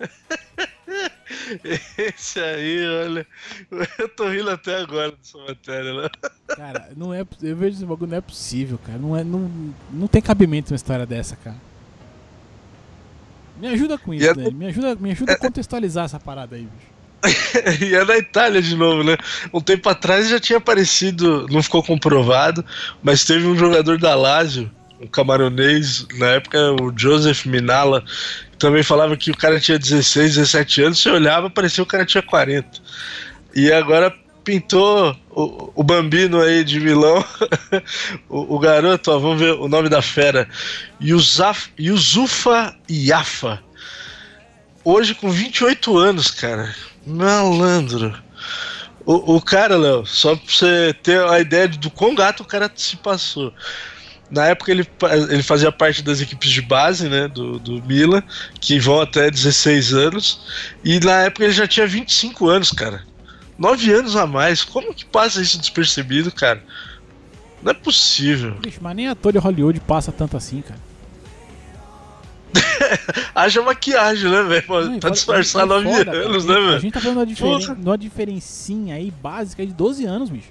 [1.98, 3.26] Esse aí, olha.
[3.98, 6.08] Eu tô rindo até agora dessa matéria, né?
[6.48, 8.96] Cara, não é, eu vejo esse bagulho, não é possível, cara.
[8.96, 11.73] Não, é, não, não tem cabimento uma história dessa, cara.
[13.56, 14.50] Me ajuda com isso, é- né?
[14.52, 16.94] Me ajuda, me ajuda a contextualizar essa parada aí, bicho.
[17.82, 19.16] e é na Itália de novo, né?
[19.52, 22.64] Um tempo atrás já tinha aparecido, não ficou comprovado,
[23.02, 28.02] mas teve um jogador da Lazio, um camaronês, na época, o Joseph Minala,
[28.52, 31.90] que também falava que o cara tinha 16, 17 anos, você olhava, parecia que o
[31.90, 32.68] cara tinha 40.
[33.54, 34.14] E agora
[34.44, 37.24] pintou o, o Bambino aí de Milão,
[38.28, 40.48] o, o garoto, ó, vamos ver o nome da fera,
[41.00, 43.62] Yusaf, Yusufa Iafa.
[44.84, 46.74] Hoje com 28 anos, cara.
[47.06, 48.14] Malandro.
[49.06, 52.70] O, o cara, Léo, só pra você ter a ideia do quão gato o cara
[52.74, 53.52] se passou.
[54.30, 54.86] Na época ele,
[55.30, 58.22] ele fazia parte das equipes de base, né, do, do Milan,
[58.60, 60.40] que vão até 16 anos,
[60.82, 63.04] e na época ele já tinha 25 anos, cara.
[63.58, 64.64] 9 anos a mais.
[64.64, 66.62] Como que passa isso despercebido, cara?
[67.62, 68.54] Não é possível.
[68.60, 70.80] Bicho, mas nem ator de Hollywood passa tanto assim, cara.
[73.34, 74.62] Haja maquiagem, né, velho?
[74.66, 76.80] Pra, Não, disfarçar e 9 foda, cara, anos, a né, gente- A velho?
[76.80, 77.76] gente tá falando de uma, diferen...
[77.84, 80.48] Uma diferencinha aí básica de 12 anos, bicho.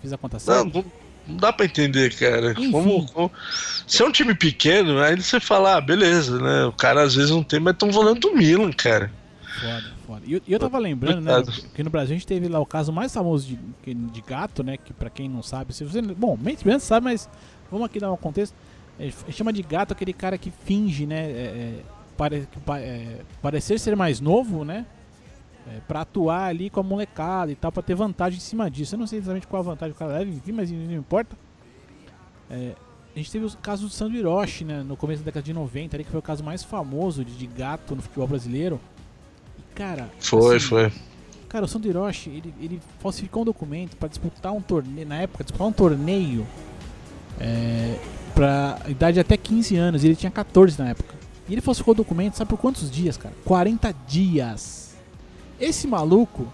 [0.00, 0.64] Fiz a conta Não, certa?
[0.64, 0.84] não,
[1.26, 2.54] não dá pra entender, cara.
[2.54, 3.32] Como, como-
[3.86, 6.64] Se é um time pequeno, aí você fala, ah, beleza, né?
[6.66, 9.10] O cara às vezes não tem, mas estão falando do Milan, cara.
[9.60, 10.22] Foda, foda.
[10.26, 11.32] E eu, eu tava lembrando, né,
[11.74, 13.46] que no Brasil a gente teve lá o caso mais famoso
[13.84, 17.04] de, de gato, né, que pra quem não sabe, se você, bom, mente bem sabe,
[17.04, 17.28] mas
[17.70, 18.54] vamos aqui dar um contexto.
[18.98, 21.82] É, chama de gato aquele cara que finge, né, é, é,
[22.16, 22.46] pare-
[22.78, 24.84] é, parecer ser mais novo, né,
[25.68, 28.94] é, pra atuar ali com a molecada e tal, pra ter vantagem em cima disso.
[28.94, 31.36] Eu não sei exatamente qual a vantagem que o cara leva, enfim, mas não importa.
[32.50, 32.72] É,
[33.14, 35.96] a gente teve o caso do Sandro Hiroshi, né, no começo da década de 90,
[35.96, 38.80] ali, que foi o caso mais famoso de, de gato no futebol brasileiro.
[39.80, 40.92] Cara, Foi, assim, foi.
[41.48, 45.42] Cara, o Sandro Hiroshi, ele, ele falsificou um documento pra disputar um torneio, na época,
[45.42, 46.46] disputar um torneio
[47.40, 47.98] é,
[48.34, 51.14] pra idade de até 15 anos, e ele tinha 14 na época.
[51.48, 53.34] E ele falsificou o documento, sabe por quantos dias, cara?
[53.44, 54.94] 40 dias.
[55.58, 56.46] Esse maluco,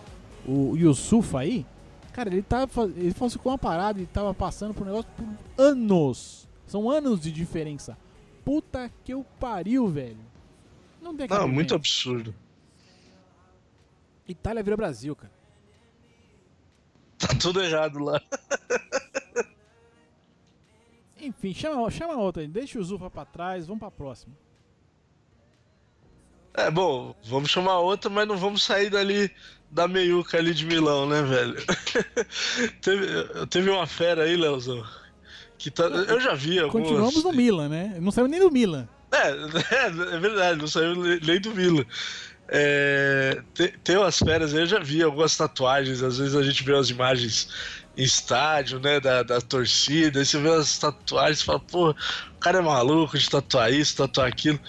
[0.47, 1.67] o Yusufa aí,
[2.13, 5.27] cara, ele, tava, fa- ele falsificou uma parada e tava passando por um negócio por
[5.63, 6.49] anos.
[6.67, 7.99] São anos de diferença.
[8.45, 10.17] Puta que eu pariu, velho.
[11.03, 12.35] Não tem Não, muito absurdo.
[14.29, 15.33] Itália vira Brasil, cara.
[17.19, 18.21] Tá tudo errado lá.
[21.21, 22.49] Enfim, chama, chama outra aí.
[22.49, 24.35] Deixa o Zufa pra trás, vamos pra próxima.
[26.55, 29.31] É, bom, vamos chamar outra, mas não vamos sair dali
[29.71, 31.57] da meiuca ali de Milão, né, velho?
[32.81, 34.83] teve, teve uma fera aí, Leozão,
[35.59, 36.89] que tá, eu já vi algumas...
[36.89, 37.99] Continuamos no Milan, né?
[38.01, 38.89] Não saiu nem do Milan.
[39.13, 39.29] É,
[39.75, 41.85] é, é verdade, não saiu nem do Milan.
[42.49, 43.43] É,
[43.91, 47.49] umas aí, eu já vi algumas tatuagens, às vezes a gente vê as imagens
[47.97, 52.39] em estádio, né, da, da torcida, aí você vê as tatuagens e fala, pô, o
[52.39, 54.61] cara é maluco de tatuar isso, tatuar aquilo,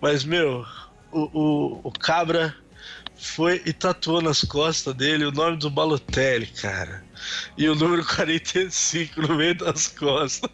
[0.00, 0.66] mas, meu,
[1.10, 2.54] o, o, o Cabra
[3.16, 7.04] foi e tatuou nas costas dele o nome do Balotelli, cara,
[7.56, 10.50] e o número 45 no meio das costas.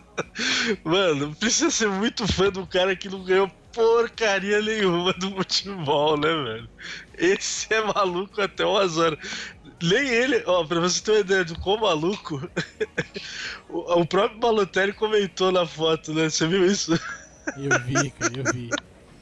[0.84, 6.28] Mano, precisa ser muito fã do cara que não ganhou porcaria nenhuma do futebol, né,
[6.28, 6.68] velho?
[7.16, 9.18] Esse é maluco até umas horas.
[9.82, 12.48] Nem ele, ó, pra você ter uma ideia do quão maluco,
[13.68, 16.28] o, o próprio Balotelli comentou na foto, né?
[16.28, 16.92] Você viu isso?
[17.56, 18.70] Eu vi, cara, eu vi.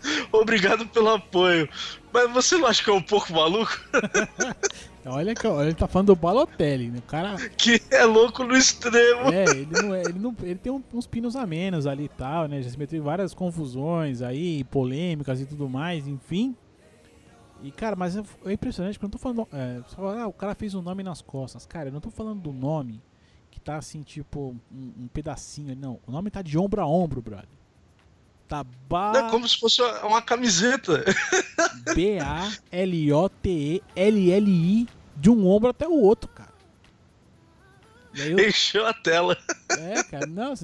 [0.32, 1.68] Obrigado pelo apoio.
[2.12, 3.78] Mas você não acha que é um pouco maluco?
[5.06, 6.98] Olha que ó, ele tá falando do Balotelli, né?
[6.98, 7.36] O cara.
[7.56, 9.32] Que é louco no extremo.
[9.32, 10.02] É, ele não é.
[10.02, 12.60] Ele, não, ele tem um- uns pinos a menos ali e tal, né?
[12.62, 16.54] Já se meteu em várias confusões aí, polêmicas e tudo mais, enfim.
[17.62, 19.48] E, cara, mas é, é impressionante, porque eu não tô falando.
[19.52, 21.66] É, você fala, ah, o cara fez um nome nas costas.
[21.66, 23.00] Cara, eu não tô falando do nome
[23.50, 25.74] que tá assim, tipo, um, um pedacinho.
[25.74, 27.48] Não, o nome tá de ombro a ombro, brother.
[28.48, 29.12] Tá ba...
[29.14, 31.04] É como se fosse uma, camiseta.
[31.94, 36.48] B-A-L-O-T-E-L-L-I de um ombro até o outro, cara.
[38.14, 39.36] Eu, Encheu a tela.
[39.70, 40.54] é, cara, não,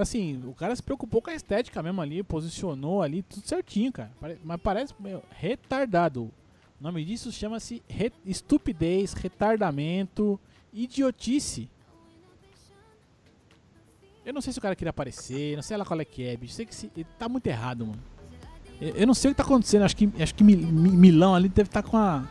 [0.00, 4.10] assim, o cara se preocupou com a estética mesmo ali, posicionou ali, tudo certinho, cara.
[4.42, 6.30] Mas parece meu, retardado.
[6.80, 10.40] O nome disso chama-se re- estupidez, retardamento,
[10.72, 11.68] idiotice.
[14.24, 16.36] Eu não sei se o cara queria aparecer, não sei lá qual é que é,
[16.36, 16.54] bicho.
[16.54, 18.02] Sei que se, ele tá muito errado, mano.
[18.80, 19.82] Eu, eu não sei o que tá acontecendo.
[19.84, 22.24] Acho que, acho que Mi- Mi- Milão ali deve estar com a,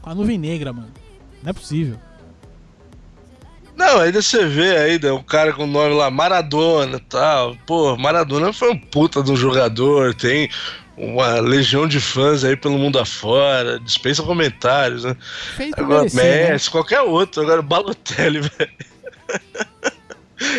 [0.00, 0.90] com a nuvem negra, mano.
[1.42, 1.98] Não é possível.
[3.76, 7.54] Não, ainda você vê ainda um cara com o nome lá, Maradona e tal.
[7.66, 10.48] Pô, Maradona foi um puta de um jogador, tem
[10.96, 15.14] uma legião de fãs aí pelo mundo afora, dispensa comentários, né?
[15.56, 16.50] Fez pra Agora merecer, né?
[16.52, 18.72] Messi, qualquer outro, agora Balotelli, velho.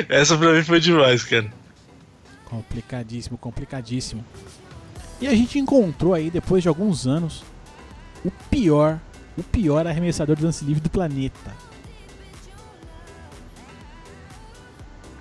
[0.09, 1.51] Essa pra mim foi demais, cara.
[2.45, 4.23] Complicadíssimo, complicadíssimo.
[5.19, 7.43] E a gente encontrou aí, depois de alguns anos,
[8.23, 8.99] o pior,
[9.37, 11.53] o pior arremessador de lance livre do planeta.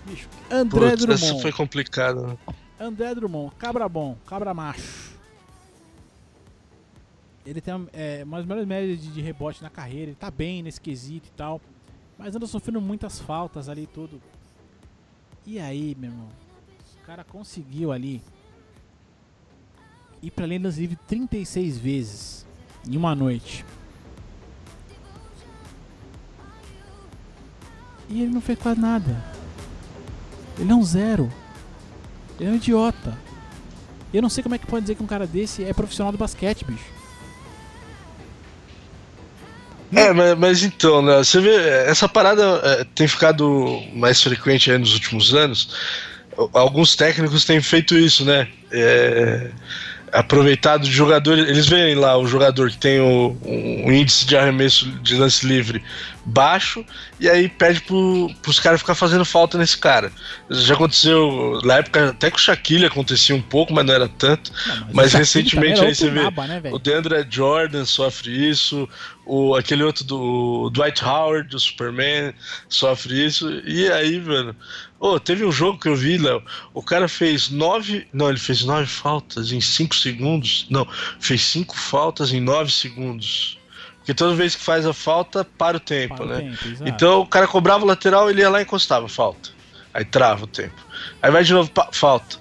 [0.06, 1.42] Bicho, André Putz, essa Drummond.
[1.42, 2.26] foi complicada.
[2.26, 2.36] né?
[2.78, 5.16] André Drummond, cabra bom, cabra macho.
[7.44, 10.62] Ele tem é, uma das melhores médias de, de rebote na carreira, ele tá bem
[10.62, 11.60] nesse quesito e tal.
[12.18, 14.20] Mas anda sofrendo muitas faltas ali e tudo.
[15.46, 16.28] E aí, meu irmão?
[17.00, 18.20] O cara conseguiu ali
[20.20, 22.46] ir do lance livre 36 vezes
[22.84, 23.64] em uma noite.
[28.08, 29.24] E ele não fez quase nada.
[30.58, 31.32] Ele é um zero.
[32.40, 33.16] Ele é um idiota.
[34.12, 36.18] Eu não sei como é que pode dizer que um cara desse é profissional do
[36.18, 36.95] basquete, bicho.
[39.94, 41.18] É, mas, mas então, né?
[41.18, 41.54] Você vê,
[41.86, 45.76] essa parada é, tem ficado mais frequente aí nos últimos anos.
[46.52, 48.48] Alguns técnicos têm feito isso, né?
[48.70, 49.50] É,
[50.12, 54.90] aproveitado de jogador, eles veem lá o jogador que tem o, um índice de arremesso
[55.02, 55.82] de lance livre
[56.26, 56.84] baixo
[57.20, 60.12] e aí pede pro, pros caras ficar fazendo falta nesse cara.
[60.50, 64.52] Já aconteceu na época até com o Shaquille acontecia um pouco, mas não era tanto.
[64.66, 66.60] Não, Mas Shaquille recentemente aí você outro vê naba, né?
[66.72, 68.88] O DeAndre Jordan sofre isso,
[69.24, 72.34] o, aquele outro do Dwight Howard, do Superman,
[72.68, 73.48] sofre isso.
[73.64, 74.54] E aí, mano.
[74.98, 76.42] Ô, teve um jogo que eu vi, Léo.
[76.72, 78.06] O cara fez nove.
[78.12, 80.66] Não, ele fez nove faltas em cinco segundos.
[80.70, 80.86] Não,
[81.20, 83.55] fez cinco faltas em nove segundos.
[84.06, 86.38] Porque toda vez que faz a falta, para o tempo, Para o né?
[86.38, 86.88] tempo, exato.
[86.88, 89.50] Então o cara cobrava o lateral, ele ia lá e encostava, falta.
[89.92, 90.80] Aí trava o tempo.
[91.20, 92.36] Aí vai de novo, pá, falta.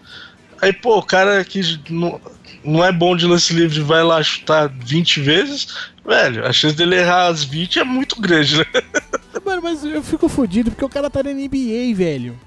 [0.62, 2.22] Aí, pô, o cara que não,
[2.64, 6.98] não é bom de lance livre vai lá chutar 20 vezes, velho, a chance dele
[6.98, 8.66] errar as 20 é muito grande, né?
[9.44, 12.40] Mano, mas eu fico fodido porque o cara tá na NBA, velho.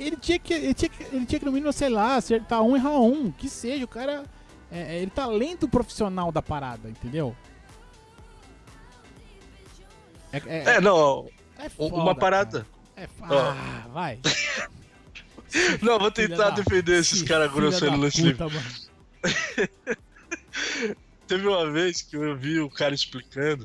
[0.00, 2.74] Ele tinha que, ele tinha que, ele tinha que no mínimo, sei lá, acertar um,
[2.74, 3.30] errar um.
[3.30, 4.24] Que seja, o cara.
[4.72, 7.36] É, é, ele tá lento profissional da parada, entendeu?
[10.46, 12.60] É, é, É, não, é um- foda, uma parada.
[12.60, 12.76] cara.
[12.96, 13.38] É, f- Ó.
[13.50, 14.20] ah, vai.
[15.82, 18.66] Não, vou Filha tentar da- defender esses que caras grosseiros da no mano.
[21.26, 23.64] Teve uma vez que eu vi o cara explicando.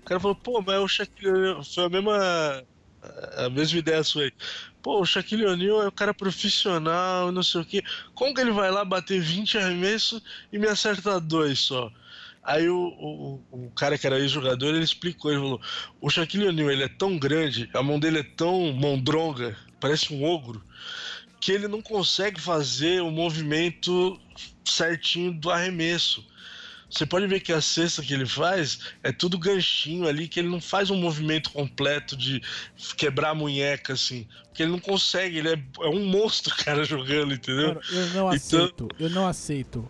[0.00, 2.64] O cara falou, pô, mas o Shaquille foi a mesma.
[3.36, 4.32] A mesma ideia sua aí.
[4.80, 7.82] Pô, o Shaquille O'Neal é o cara profissional, não sei o quê.
[8.14, 11.90] Como que ele vai lá bater 20 arremessos e me acerta dois só?
[12.44, 15.60] Aí o, o, o cara que era ex-jogador, ele explicou, ele falou,
[16.00, 20.24] o Shaquille O'Neal, ele é tão grande, a mão dele é tão mondronga, parece um
[20.24, 20.60] ogro,
[21.40, 24.20] que ele não consegue fazer o movimento
[24.64, 26.24] certinho do arremesso.
[26.90, 30.48] Você pode ver que a cesta que ele faz é tudo ganchinho ali, que ele
[30.48, 32.42] não faz um movimento completo de
[32.98, 34.26] quebrar a munheca, assim.
[34.44, 37.68] Porque ele não consegue, ele é, é um monstro, cara, jogando, entendeu?
[37.68, 38.88] Mano, eu não Então- aceito.
[38.98, 39.88] Eu não aceito.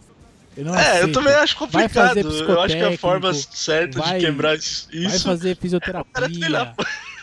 [0.56, 2.18] É, eu também acho complicado.
[2.18, 4.88] Eu acho que a forma certa vai- de quebrar isso.
[4.92, 6.12] Vai fazer cara fisioterapia.
[6.28, 6.74] treinar.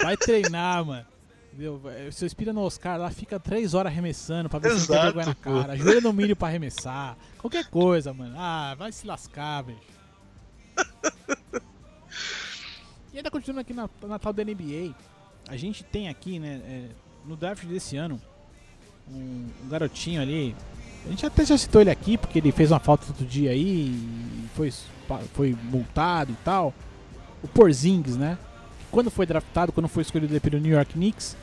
[0.02, 1.06] vai treinar, mano.
[1.54, 1.82] Entendeu?
[2.10, 5.26] Você inspira no Oscar lá, fica três horas arremessando pra ver se não Exato, vergonha
[5.26, 5.74] na cara.
[5.74, 7.18] Ajoelha no milho pra arremessar.
[7.38, 8.34] Qualquer coisa, mano.
[8.38, 9.78] Ah, vai se lascar, velho.
[13.14, 14.94] e ainda continuando aqui na, na tal da NBA,
[15.48, 16.84] a gente tem aqui, né, é,
[17.26, 18.22] no draft desse ano,
[19.12, 20.56] um, um garotinho ali.
[21.10, 23.88] A gente até já citou ele aqui, porque ele fez uma falta outro dia aí
[23.88, 24.72] e foi,
[25.34, 26.72] foi multado e tal.
[27.42, 28.38] O Porzingis, né?
[28.92, 31.36] Quando foi draftado, quando foi escolhido pelo New York Knicks,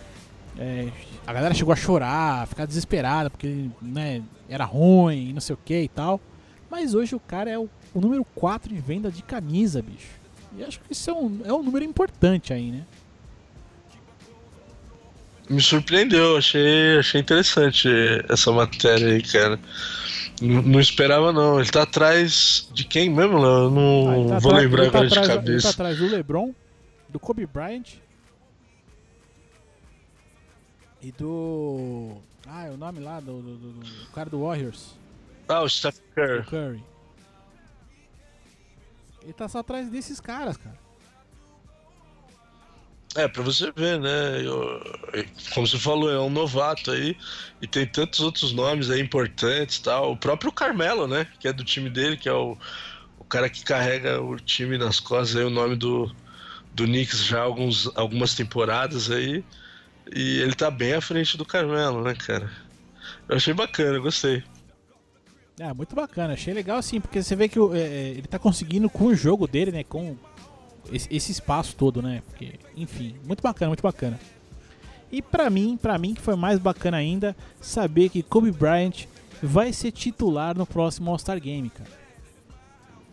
[0.57, 0.89] é,
[1.27, 5.83] a galera chegou a chorar, ficar desesperada, porque né, era ruim não sei o que
[5.83, 6.21] e tal.
[6.71, 10.13] Mas hoje o cara é o, o número 4 em venda de camisa, bicho.
[10.57, 12.85] E acho que isso é um, é um número importante aí, né?
[15.49, 17.89] Me surpreendeu, achei, achei interessante
[18.29, 19.59] essa matéria aí, cara.
[20.43, 21.61] Não, não esperava, não.
[21.61, 23.65] Ele tá atrás de quem mesmo, Léo?
[23.65, 25.71] Eu não Ah, tá vou atrás- lembrar ele tá agora de atrás- Ele tá cabeça.
[25.71, 26.55] atrás do LeBron,
[27.09, 27.85] do Kobe Bryant
[31.01, 32.17] e do.
[32.47, 34.95] Ah, é o nome lá do, do- do- do cara do Warriors,
[35.49, 36.43] Ah, o Steph Curry.
[36.45, 36.83] Curry.
[39.23, 40.77] Ele tá só atrás desses caras, cara.
[43.17, 44.43] É, pra você ver, né?
[44.45, 44.79] Eu-
[45.55, 47.17] como você falou, é um novato aí
[47.63, 50.13] e tem tantos outros nomes aí importantes tal.
[50.13, 51.27] O próprio Carmelo, né?
[51.41, 52.59] Que é do time dele, que é o,
[53.19, 56.15] o cara que carrega o time nas costas aí, o nome do,
[56.75, 59.43] do Knicks já há alguns, algumas temporadas aí.
[60.15, 62.51] E ele tá bem à frente do Carmelo, né, cara?
[63.29, 64.45] Eu achei bacana, gostei.
[65.59, 66.35] É, muito bacana.
[66.35, 69.47] Achei legal assim, porque você vê que é, é, ele tá conseguindo com o jogo
[69.49, 69.83] dele, né?
[69.83, 70.17] Com
[70.93, 72.23] esse, esse, espaço todo, né?
[72.29, 74.19] Porque, enfim, muito bacana, muito bacana.
[75.11, 79.07] E pra mim, pra mim que foi mais bacana ainda, saber que Kobe Bryant
[79.43, 81.91] vai ser titular no próximo All-Star Game, cara.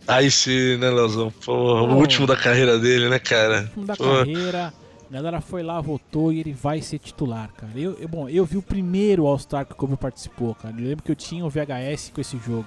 [0.06, 1.32] Aí sim, né, Leozão?
[1.44, 3.70] Pô, o último da carreira dele, né, cara?
[3.76, 4.74] O último da carreira.
[5.08, 7.72] A galera foi lá, votou e ele vai ser titular, cara.
[7.76, 10.74] Eu, eu bom, eu vi o primeiro All-Star que o Kobe participou, cara.
[10.76, 12.66] Eu lembro que eu tinha o VHS com esse jogo.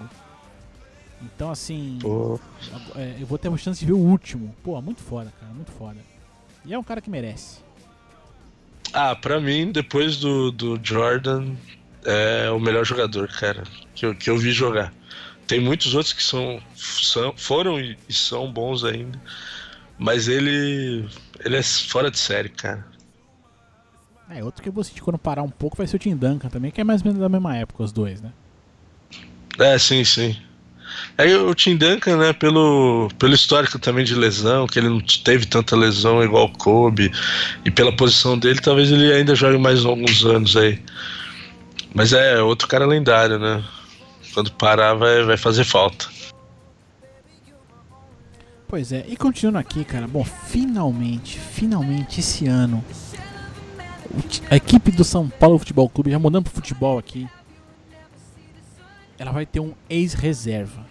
[1.22, 2.00] Então, assim.
[2.96, 4.56] É, eu vou ter uma chance de ver o último.
[4.64, 5.98] Pô, muito foda, cara, muito foda.
[6.66, 7.60] E é um cara que merece.
[8.94, 11.56] Ah, pra mim, depois do, do Jordan,
[12.06, 13.64] é o melhor jogador, cara,
[13.94, 14.94] que eu, que eu vi jogar.
[15.46, 19.20] Tem muitos outros que são, são foram e são bons ainda.
[19.98, 21.08] Mas ele.
[21.44, 22.86] Ele é fora de série, cara.
[24.30, 26.50] É, outro que eu vou sentir quando parar um pouco vai ser o Tim Duncan
[26.50, 28.34] também, que é mais ou menos da mesma época, os dois, né?
[29.58, 30.36] É, sim, sim.
[31.18, 35.46] Aí o Tim Duncan, né, pelo, pelo histórico também de lesão, que ele não teve
[35.46, 37.12] tanta lesão igual o Kobe,
[37.66, 40.80] e pela posição dele, talvez ele ainda jogue mais alguns anos aí.
[41.94, 43.64] Mas é outro cara lendário, né?
[44.34, 46.06] Quando parar vai, vai fazer falta.
[48.68, 52.84] Pois é, e continuando aqui, cara, bom, finalmente, finalmente esse ano,
[54.52, 57.28] a equipe do São Paulo Futebol Clube, já mudando pro futebol aqui,
[59.18, 60.86] ela vai ter um ex-reserva.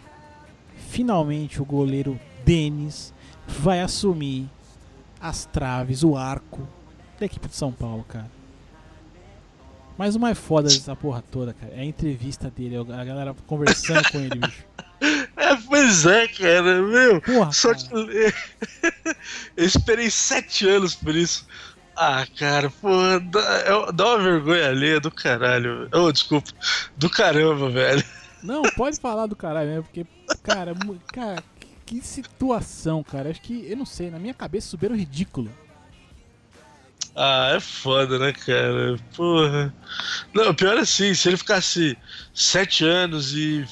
[0.89, 3.12] Finalmente o goleiro Denis
[3.47, 4.49] vai assumir
[5.20, 6.66] as traves, o arco
[7.18, 8.31] da equipe de São Paulo, cara.
[9.99, 14.11] Mas o mais foda dessa porra toda, cara, é a entrevista dele, a galera conversando
[14.11, 14.64] com ele, bicho.
[15.37, 17.20] É, pois é, cara, meu.
[17.20, 17.87] Porra, Só cara.
[17.87, 18.35] que
[19.55, 21.47] eu esperei sete anos por isso.
[21.97, 25.89] Ah, cara, porra, dá, é- dá uma vergonha alheia do caralho.
[25.93, 26.51] Oh, desculpa,
[26.97, 28.05] do caramba, velho.
[28.43, 30.07] Não, pode falar do caralho mesmo, porque,
[30.43, 30.75] cara,
[31.13, 31.43] cara,
[31.87, 33.31] que, situação, cara.
[33.31, 35.51] Acho que, eu não sei, na minha cabeça subiram ridículo.
[37.15, 38.99] Ah, é foda, né, cara?
[39.17, 39.75] Porra.
[40.35, 41.97] Não, pior assim, se ele ficasse
[42.35, 43.67] sete anos e.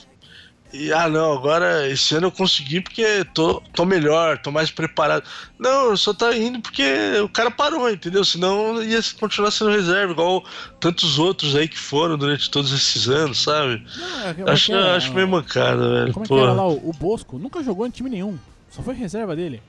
[0.74, 5.24] E, ah, não, agora esse ano eu consegui porque tô, tô melhor, tô mais preparado.
[5.56, 6.82] Não, só tá indo porque
[7.22, 8.24] o cara parou, entendeu?
[8.24, 10.44] Senão ia continuar sendo reserva, igual
[10.80, 13.86] tantos outros aí que foram durante todos esses anos, sabe?
[13.96, 14.96] Não, é, é Acho, que era?
[14.96, 16.12] acho meio mancada, velho.
[16.12, 17.38] Como é que era lá o, Bosco?
[17.38, 18.36] Nunca jogou em time nenhum.
[18.68, 19.62] Só foi reserva dele.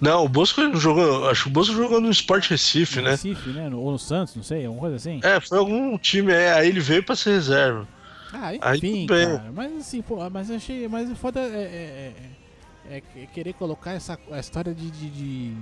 [0.00, 1.28] Não, o Bosco jogou.
[1.28, 3.10] Acho que o Bosco jogou no Sport Recife, No né?
[3.10, 3.68] Recife, né?
[3.74, 5.18] Ou no Santos, não sei, alguma coisa assim.
[5.24, 7.88] É, foi algum time, é, aí ele veio pra ser reserva.
[8.32, 9.52] Ah, enfim, cara.
[9.54, 10.86] Mas assim, pô, mas achei.
[10.88, 12.14] Mas o foda é, é-
[12.90, 15.56] é- é- é querer colocar essa a história de, de, de-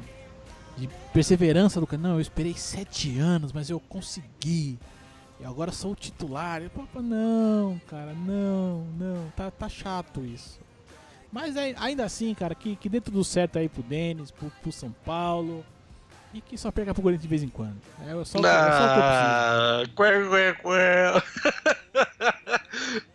[0.77, 2.01] de perseverança do cara.
[2.03, 4.79] Não, eu esperei sete anos, mas eu consegui.
[5.41, 6.63] E agora sou o titular.
[6.63, 9.31] E, pô, pô, não, cara, não, não.
[9.37, 10.59] Tá, tá chato isso.
[11.33, 14.73] Mas é- ainda assim, cara, que, que dê tudo certo aí pro Denis, pro, pro
[14.73, 15.65] São Paulo.
[16.35, 17.77] E que só perca pro Corinthians de vez em quando.
[18.03, 19.31] É só, é só o que eu preciso.
[19.31, 19.83] Ah.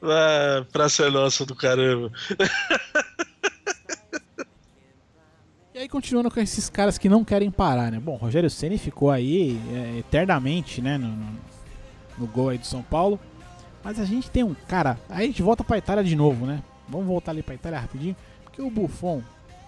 [0.01, 2.11] Ah, praça é nossa do caramba.
[5.73, 7.99] E aí continuando com esses caras que não querem parar, né?
[7.99, 11.39] Bom, Rogério Ceni ficou aí é, eternamente, né, no, no,
[12.17, 13.19] no gol aí do São Paulo.
[13.83, 16.61] Mas a gente tem um cara, aí a gente volta pra Itália de novo, né?
[16.87, 19.23] Vamos voltar ali pra Itália rapidinho, porque o Buffon,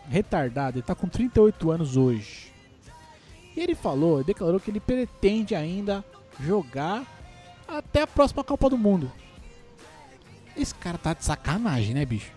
[0.10, 2.52] retardado, ele tá com 38 anos hoje.
[3.56, 6.04] E ele falou, declarou que ele pretende ainda
[6.40, 7.06] jogar
[7.68, 9.12] até a próxima Copa do Mundo.
[10.56, 12.32] Esse cara tá de sacanagem, né, bicho?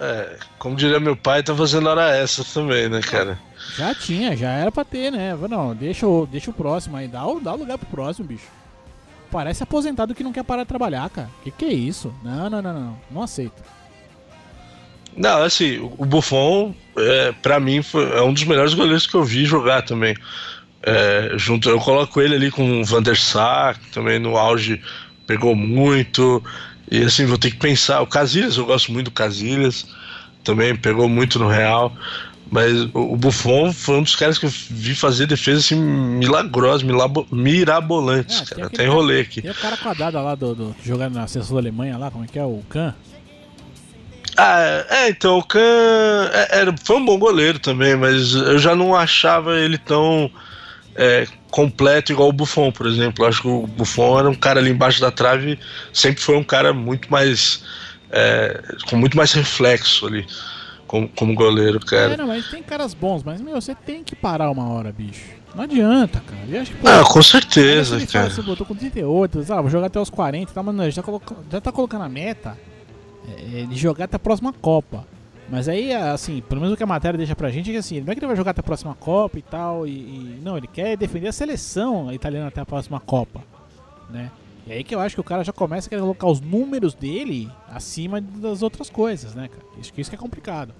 [0.00, 3.38] É, como diria meu pai, tá fazendo hora essa também, né, cara?
[3.76, 5.36] Já tinha, já era pra ter, né?
[5.48, 8.46] Não, deixa o, deixa o próximo aí, dá, o- dá lugar pro próximo, bicho.
[9.30, 11.28] Parece aposentado que não quer parar de trabalhar, cara.
[11.42, 12.14] Que que é isso?
[12.22, 13.60] Não, não, não, não, não, aceito.
[15.16, 19.24] Não, assim, o Buffon, é, pra mim, foi, é um dos melhores goleiros que eu
[19.24, 20.14] vi jogar também.
[20.82, 24.80] É, junto, eu coloco ele ali com o Van der Sar, também no auge
[25.26, 26.42] pegou muito.
[26.90, 28.00] E assim, vou ter que pensar.
[28.00, 29.86] O Casillas, eu gosto muito do Casillas,
[30.42, 31.92] também pegou muito no Real.
[32.50, 37.26] Mas o, Buffon foi um dos caras que eu vi fazer defesa assim, milagrosa, milabo,
[37.30, 38.66] mirabolantes, É, cara.
[38.68, 39.42] Até enrolei aqui.
[39.42, 42.26] Tem o cara quadrado lá do, do jogando na seleção da Alemanha lá, como é
[42.26, 42.44] que é?
[42.44, 42.94] O Kahn.
[44.34, 45.60] Ah, é, então o Kahn
[46.32, 50.30] é, era, foi um bom goleiro também, mas eu já não achava ele tão
[50.94, 53.24] é, completo igual o Buffon, por exemplo.
[53.24, 55.58] Eu acho que o Buffon era um cara ali embaixo da trave,
[55.92, 57.64] sempre foi um cara muito mais.
[58.10, 60.26] é, com muito mais reflexo ali,
[60.86, 62.16] como, como goleiro, cara.
[62.16, 65.36] não, mas tem caras bons, mas meu, você tem que parar uma hora, bicho.
[65.54, 66.42] Não adianta, cara.
[66.48, 68.42] Eu acho que, pô, Ah, com certeza, fala cara.
[68.44, 71.36] pô, eu tô com 38, ah, vou jogar até os 40, tá, mano, já, coloca-
[71.50, 72.56] já tá colocando a meta
[73.26, 75.06] é, é, de jogar até a próxima Copa.
[75.50, 78.00] Mas aí, assim, pelo menos o que a matéria deixa pra gente é que assim,
[78.02, 80.58] não é que ele vai jogar até a próxima Copa e tal, e, e- não,
[80.58, 83.42] ele quer defender a seleção italiana até a próxima Copa,
[84.10, 84.30] né?
[84.66, 86.92] E aí que eu acho que o cara já começa a querer colocar os números
[86.92, 89.62] dele acima das outras coisas, né, cara?
[89.80, 90.74] Isso, que- isso que é complicado.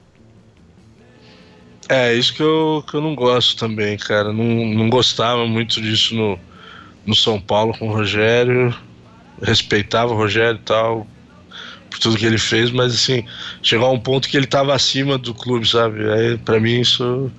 [1.88, 4.30] É, isso que eu, que eu não gosto também, cara.
[4.30, 6.38] Não, não gostava muito disso no,
[7.06, 8.76] no São Paulo com o Rogério.
[9.40, 11.06] Respeitava o Rogério e tal,
[11.88, 13.24] por tudo que ele fez, mas assim,
[13.62, 16.08] chegou a um ponto que ele tava acima do clube, sabe?
[16.10, 17.30] Aí, pra mim, isso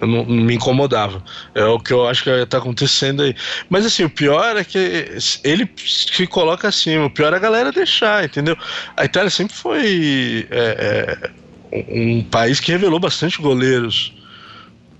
[0.00, 1.22] não, não me incomodava.
[1.54, 3.34] É o que eu acho que tá acontecendo aí.
[3.68, 7.06] Mas assim, o pior é que ele se coloca acima.
[7.06, 8.56] O pior é a galera deixar, entendeu?
[8.96, 10.46] A Itália sempre foi.
[10.50, 11.44] é, é,
[11.88, 14.14] um país que revelou bastante goleiros,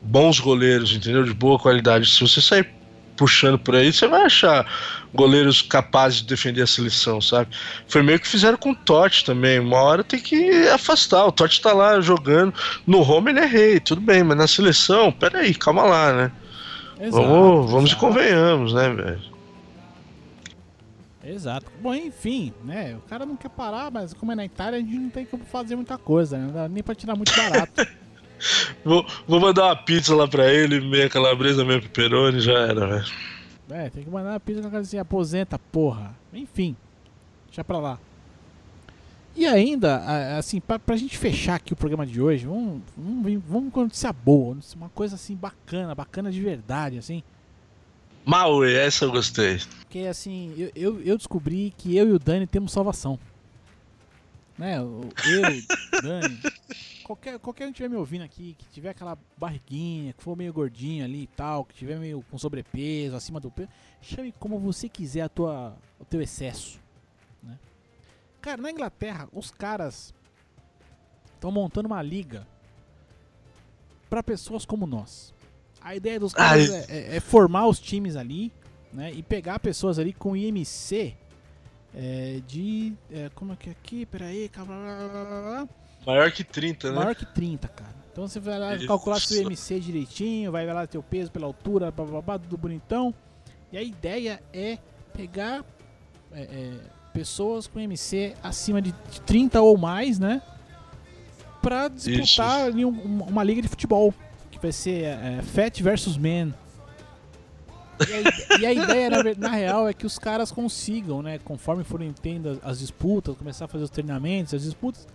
[0.02, 1.22] bons goleiros, entendeu?
[1.22, 2.10] De boa qualidade.
[2.10, 2.73] Se você sair
[3.16, 4.66] puxando por aí, você vai achar
[5.12, 7.50] goleiros capazes de defender a seleção, sabe?
[7.86, 9.60] Foi meio que fizeram com o Totti também.
[9.60, 11.24] Uma hora tem que afastar.
[11.26, 12.52] O Totti tá lá jogando.
[12.86, 16.32] No home ele é rei, tudo bem, mas na seleção, peraí, calma lá, né?
[17.10, 18.00] vamos vamos e exato.
[18.00, 19.34] convenhamos, né, velho?
[21.24, 21.70] Exato.
[21.80, 22.96] Bom, enfim, né?
[22.96, 25.44] O cara não quer parar, mas como é na Itália, a gente não tem como
[25.44, 26.68] fazer muita coisa, né?
[26.68, 27.86] Nem pra tirar muito barato.
[28.84, 33.04] Vou, vou mandar uma pizza lá pra ele, meia calabresa, meia pepperoni, já era, velho.
[33.70, 36.14] é, tem que mandar uma pizza na casa assim, aposenta, porra.
[36.32, 36.76] Enfim,
[37.46, 37.98] deixa pra lá.
[39.36, 43.72] E ainda, assim, pra, pra gente fechar aqui o programa de hoje, vamos, vamos, vamos
[43.72, 47.22] com notícia boa, uma coisa assim bacana, bacana de verdade, assim.
[48.24, 49.60] Maui, essa eu gostei.
[49.80, 53.18] Porque assim, eu, eu, eu descobri que eu e o Dani temos salvação.
[54.56, 54.78] Né?
[54.78, 56.38] Eu, o Dani.
[57.04, 60.52] Qualquer, qualquer um que estiver me ouvindo aqui, que tiver aquela barriguinha, que for meio
[60.52, 63.68] gordinho ali e tal, que tiver meio com sobrepeso, acima do peso,
[64.00, 66.80] chame como você quiser a tua, o teu excesso.
[67.42, 67.58] Né?
[68.40, 70.14] Cara, na Inglaterra, os caras
[71.34, 72.46] estão montando uma liga
[74.08, 75.34] para pessoas como nós.
[75.80, 78.50] A ideia dos caras é, é- é formar os times ali,
[78.92, 79.12] né?
[79.12, 81.14] E pegar pessoas ali com IMC
[81.94, 82.94] é, de.
[83.10, 84.06] é, como é que é aqui?
[84.06, 84.74] Peraí, calma.
[84.74, 85.68] lá, lá, lá, lá, lá.
[86.06, 86.96] Maior que 30, né?
[86.98, 87.94] Maior que 30, cara.
[88.12, 88.86] Então você vai lá Isso.
[88.86, 92.56] calcular seu IMC direitinho, vai ver lá teu peso pela altura, blá, blá, blá, tudo
[92.56, 93.12] bonitão.
[93.72, 94.78] E a ideia é
[95.12, 95.64] pegar
[96.32, 96.72] é, é,
[97.12, 98.92] pessoas com IMC acima de
[99.26, 100.40] 30 ou mais, né?
[101.60, 102.90] Pra disputar ali um-
[103.24, 104.14] uma, liga de futebol.
[104.50, 106.54] Que vai ser é, Fat versus Man.
[108.00, 111.38] E a, e a ideia, na, na real, é que os caras consigam, né?
[111.38, 115.06] Conforme forem tendo as disputas, começar a fazer os treinamentos, as disputas,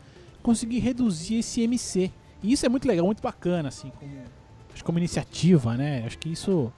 [0.42, 2.12] conseguir reduzir esse MC.
[2.42, 4.12] E isso é muito legal, muito bacana, assim, como,
[4.74, 6.04] acho como iniciativa, né?
[6.06, 6.72] Acho que isso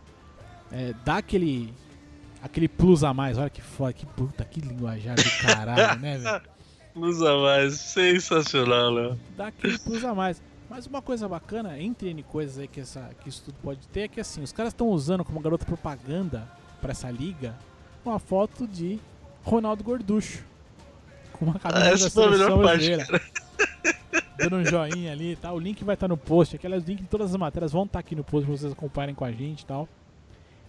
[0.72, 1.74] é, dá aquele
[2.42, 3.38] aquele plus a mais.
[3.38, 6.42] Olha que foda, que puta, que linguajar do caralho, né, velho?
[6.96, 9.18] Usa mais, sensacional, né?
[9.38, 10.42] Dá aquele plus a mais.
[10.70, 14.02] Mas uma coisa bacana, entre N coisas aí que, essa, que isso tudo pode ter,
[14.02, 16.48] é que assim, os caras estão usando como garota propaganda
[16.80, 17.56] pra essa liga
[18.06, 19.00] uma foto de
[19.44, 20.44] Ronaldo Gorducho.
[21.34, 23.22] Com uma camisa Essa da a seleção parte, brasileira.
[24.42, 25.56] Dando um joinha ali e tal.
[25.56, 26.56] O link vai estar no post.
[26.56, 29.24] Aquelas links de todas as matérias vão estar aqui no post pra vocês acompanharem com
[29.26, 29.88] a gente e tal.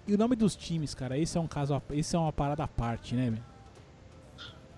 [0.06, 2.68] E o nome dos times, cara, esse é um caso, esse é uma parada à
[2.68, 3.42] parte, né, velho?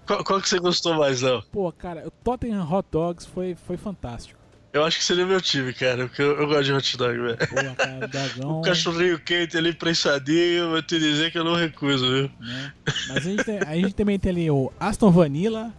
[0.07, 1.40] Qual, qual que você gostou mais, não?
[1.51, 4.38] Pô, cara, o Tottenham Hot Dogs foi, foi fantástico.
[4.70, 7.38] Eu acho que seria meu time, cara, porque eu, eu gosto de hot dog, velho.
[7.38, 8.59] Pô, cara, o Dragão.
[8.59, 12.30] O cachorrinho quente ali, prensadinho, vou te dizer que eu não recuso, viu?
[12.40, 12.72] né?
[13.09, 15.72] Mas a gente, tem- a gente também tem ali o Aston Vanilla,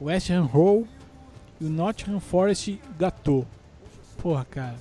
[0.00, 0.88] o West Ham Roll
[1.60, 3.46] e o Nottingham Forest Gato.
[4.20, 4.76] Porra, cara.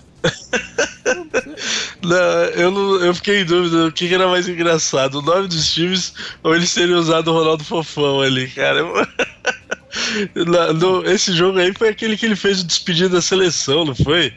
[2.04, 5.74] Não, eu, não, eu fiquei em dúvida o que, era mais engraçado, o nome dos
[5.74, 6.14] times
[6.44, 8.82] ou eles seriam usado o Ronaldo Fofão ali, cara.
[11.06, 14.34] Esse jogo aí foi aquele que ele fez o despedido da seleção, não foi?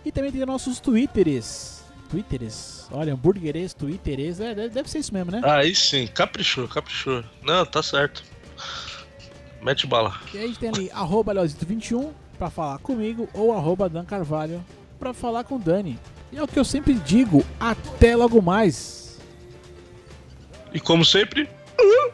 [0.05, 1.83] E também tem nossos twitters.
[2.11, 2.89] Twitters.
[2.91, 4.41] Olha, hambúrgueres, twitters.
[4.41, 5.41] É, deve- deve ser isso mesmo, né?
[5.45, 7.23] Aí sim, caprichou, caprichou.
[7.43, 8.25] Não, tá certo.
[9.63, 10.19] Mete bala.
[10.33, 14.65] E aí a gente tem ali arroba Leozito21 pra falar comigo ou arroba Dan Carvalho
[14.99, 15.99] pra falar com o Dani.
[16.33, 19.19] E é o que eu sempre digo, até logo mais.
[20.73, 21.49] E como sempre.
[21.79, 22.11] Uhum.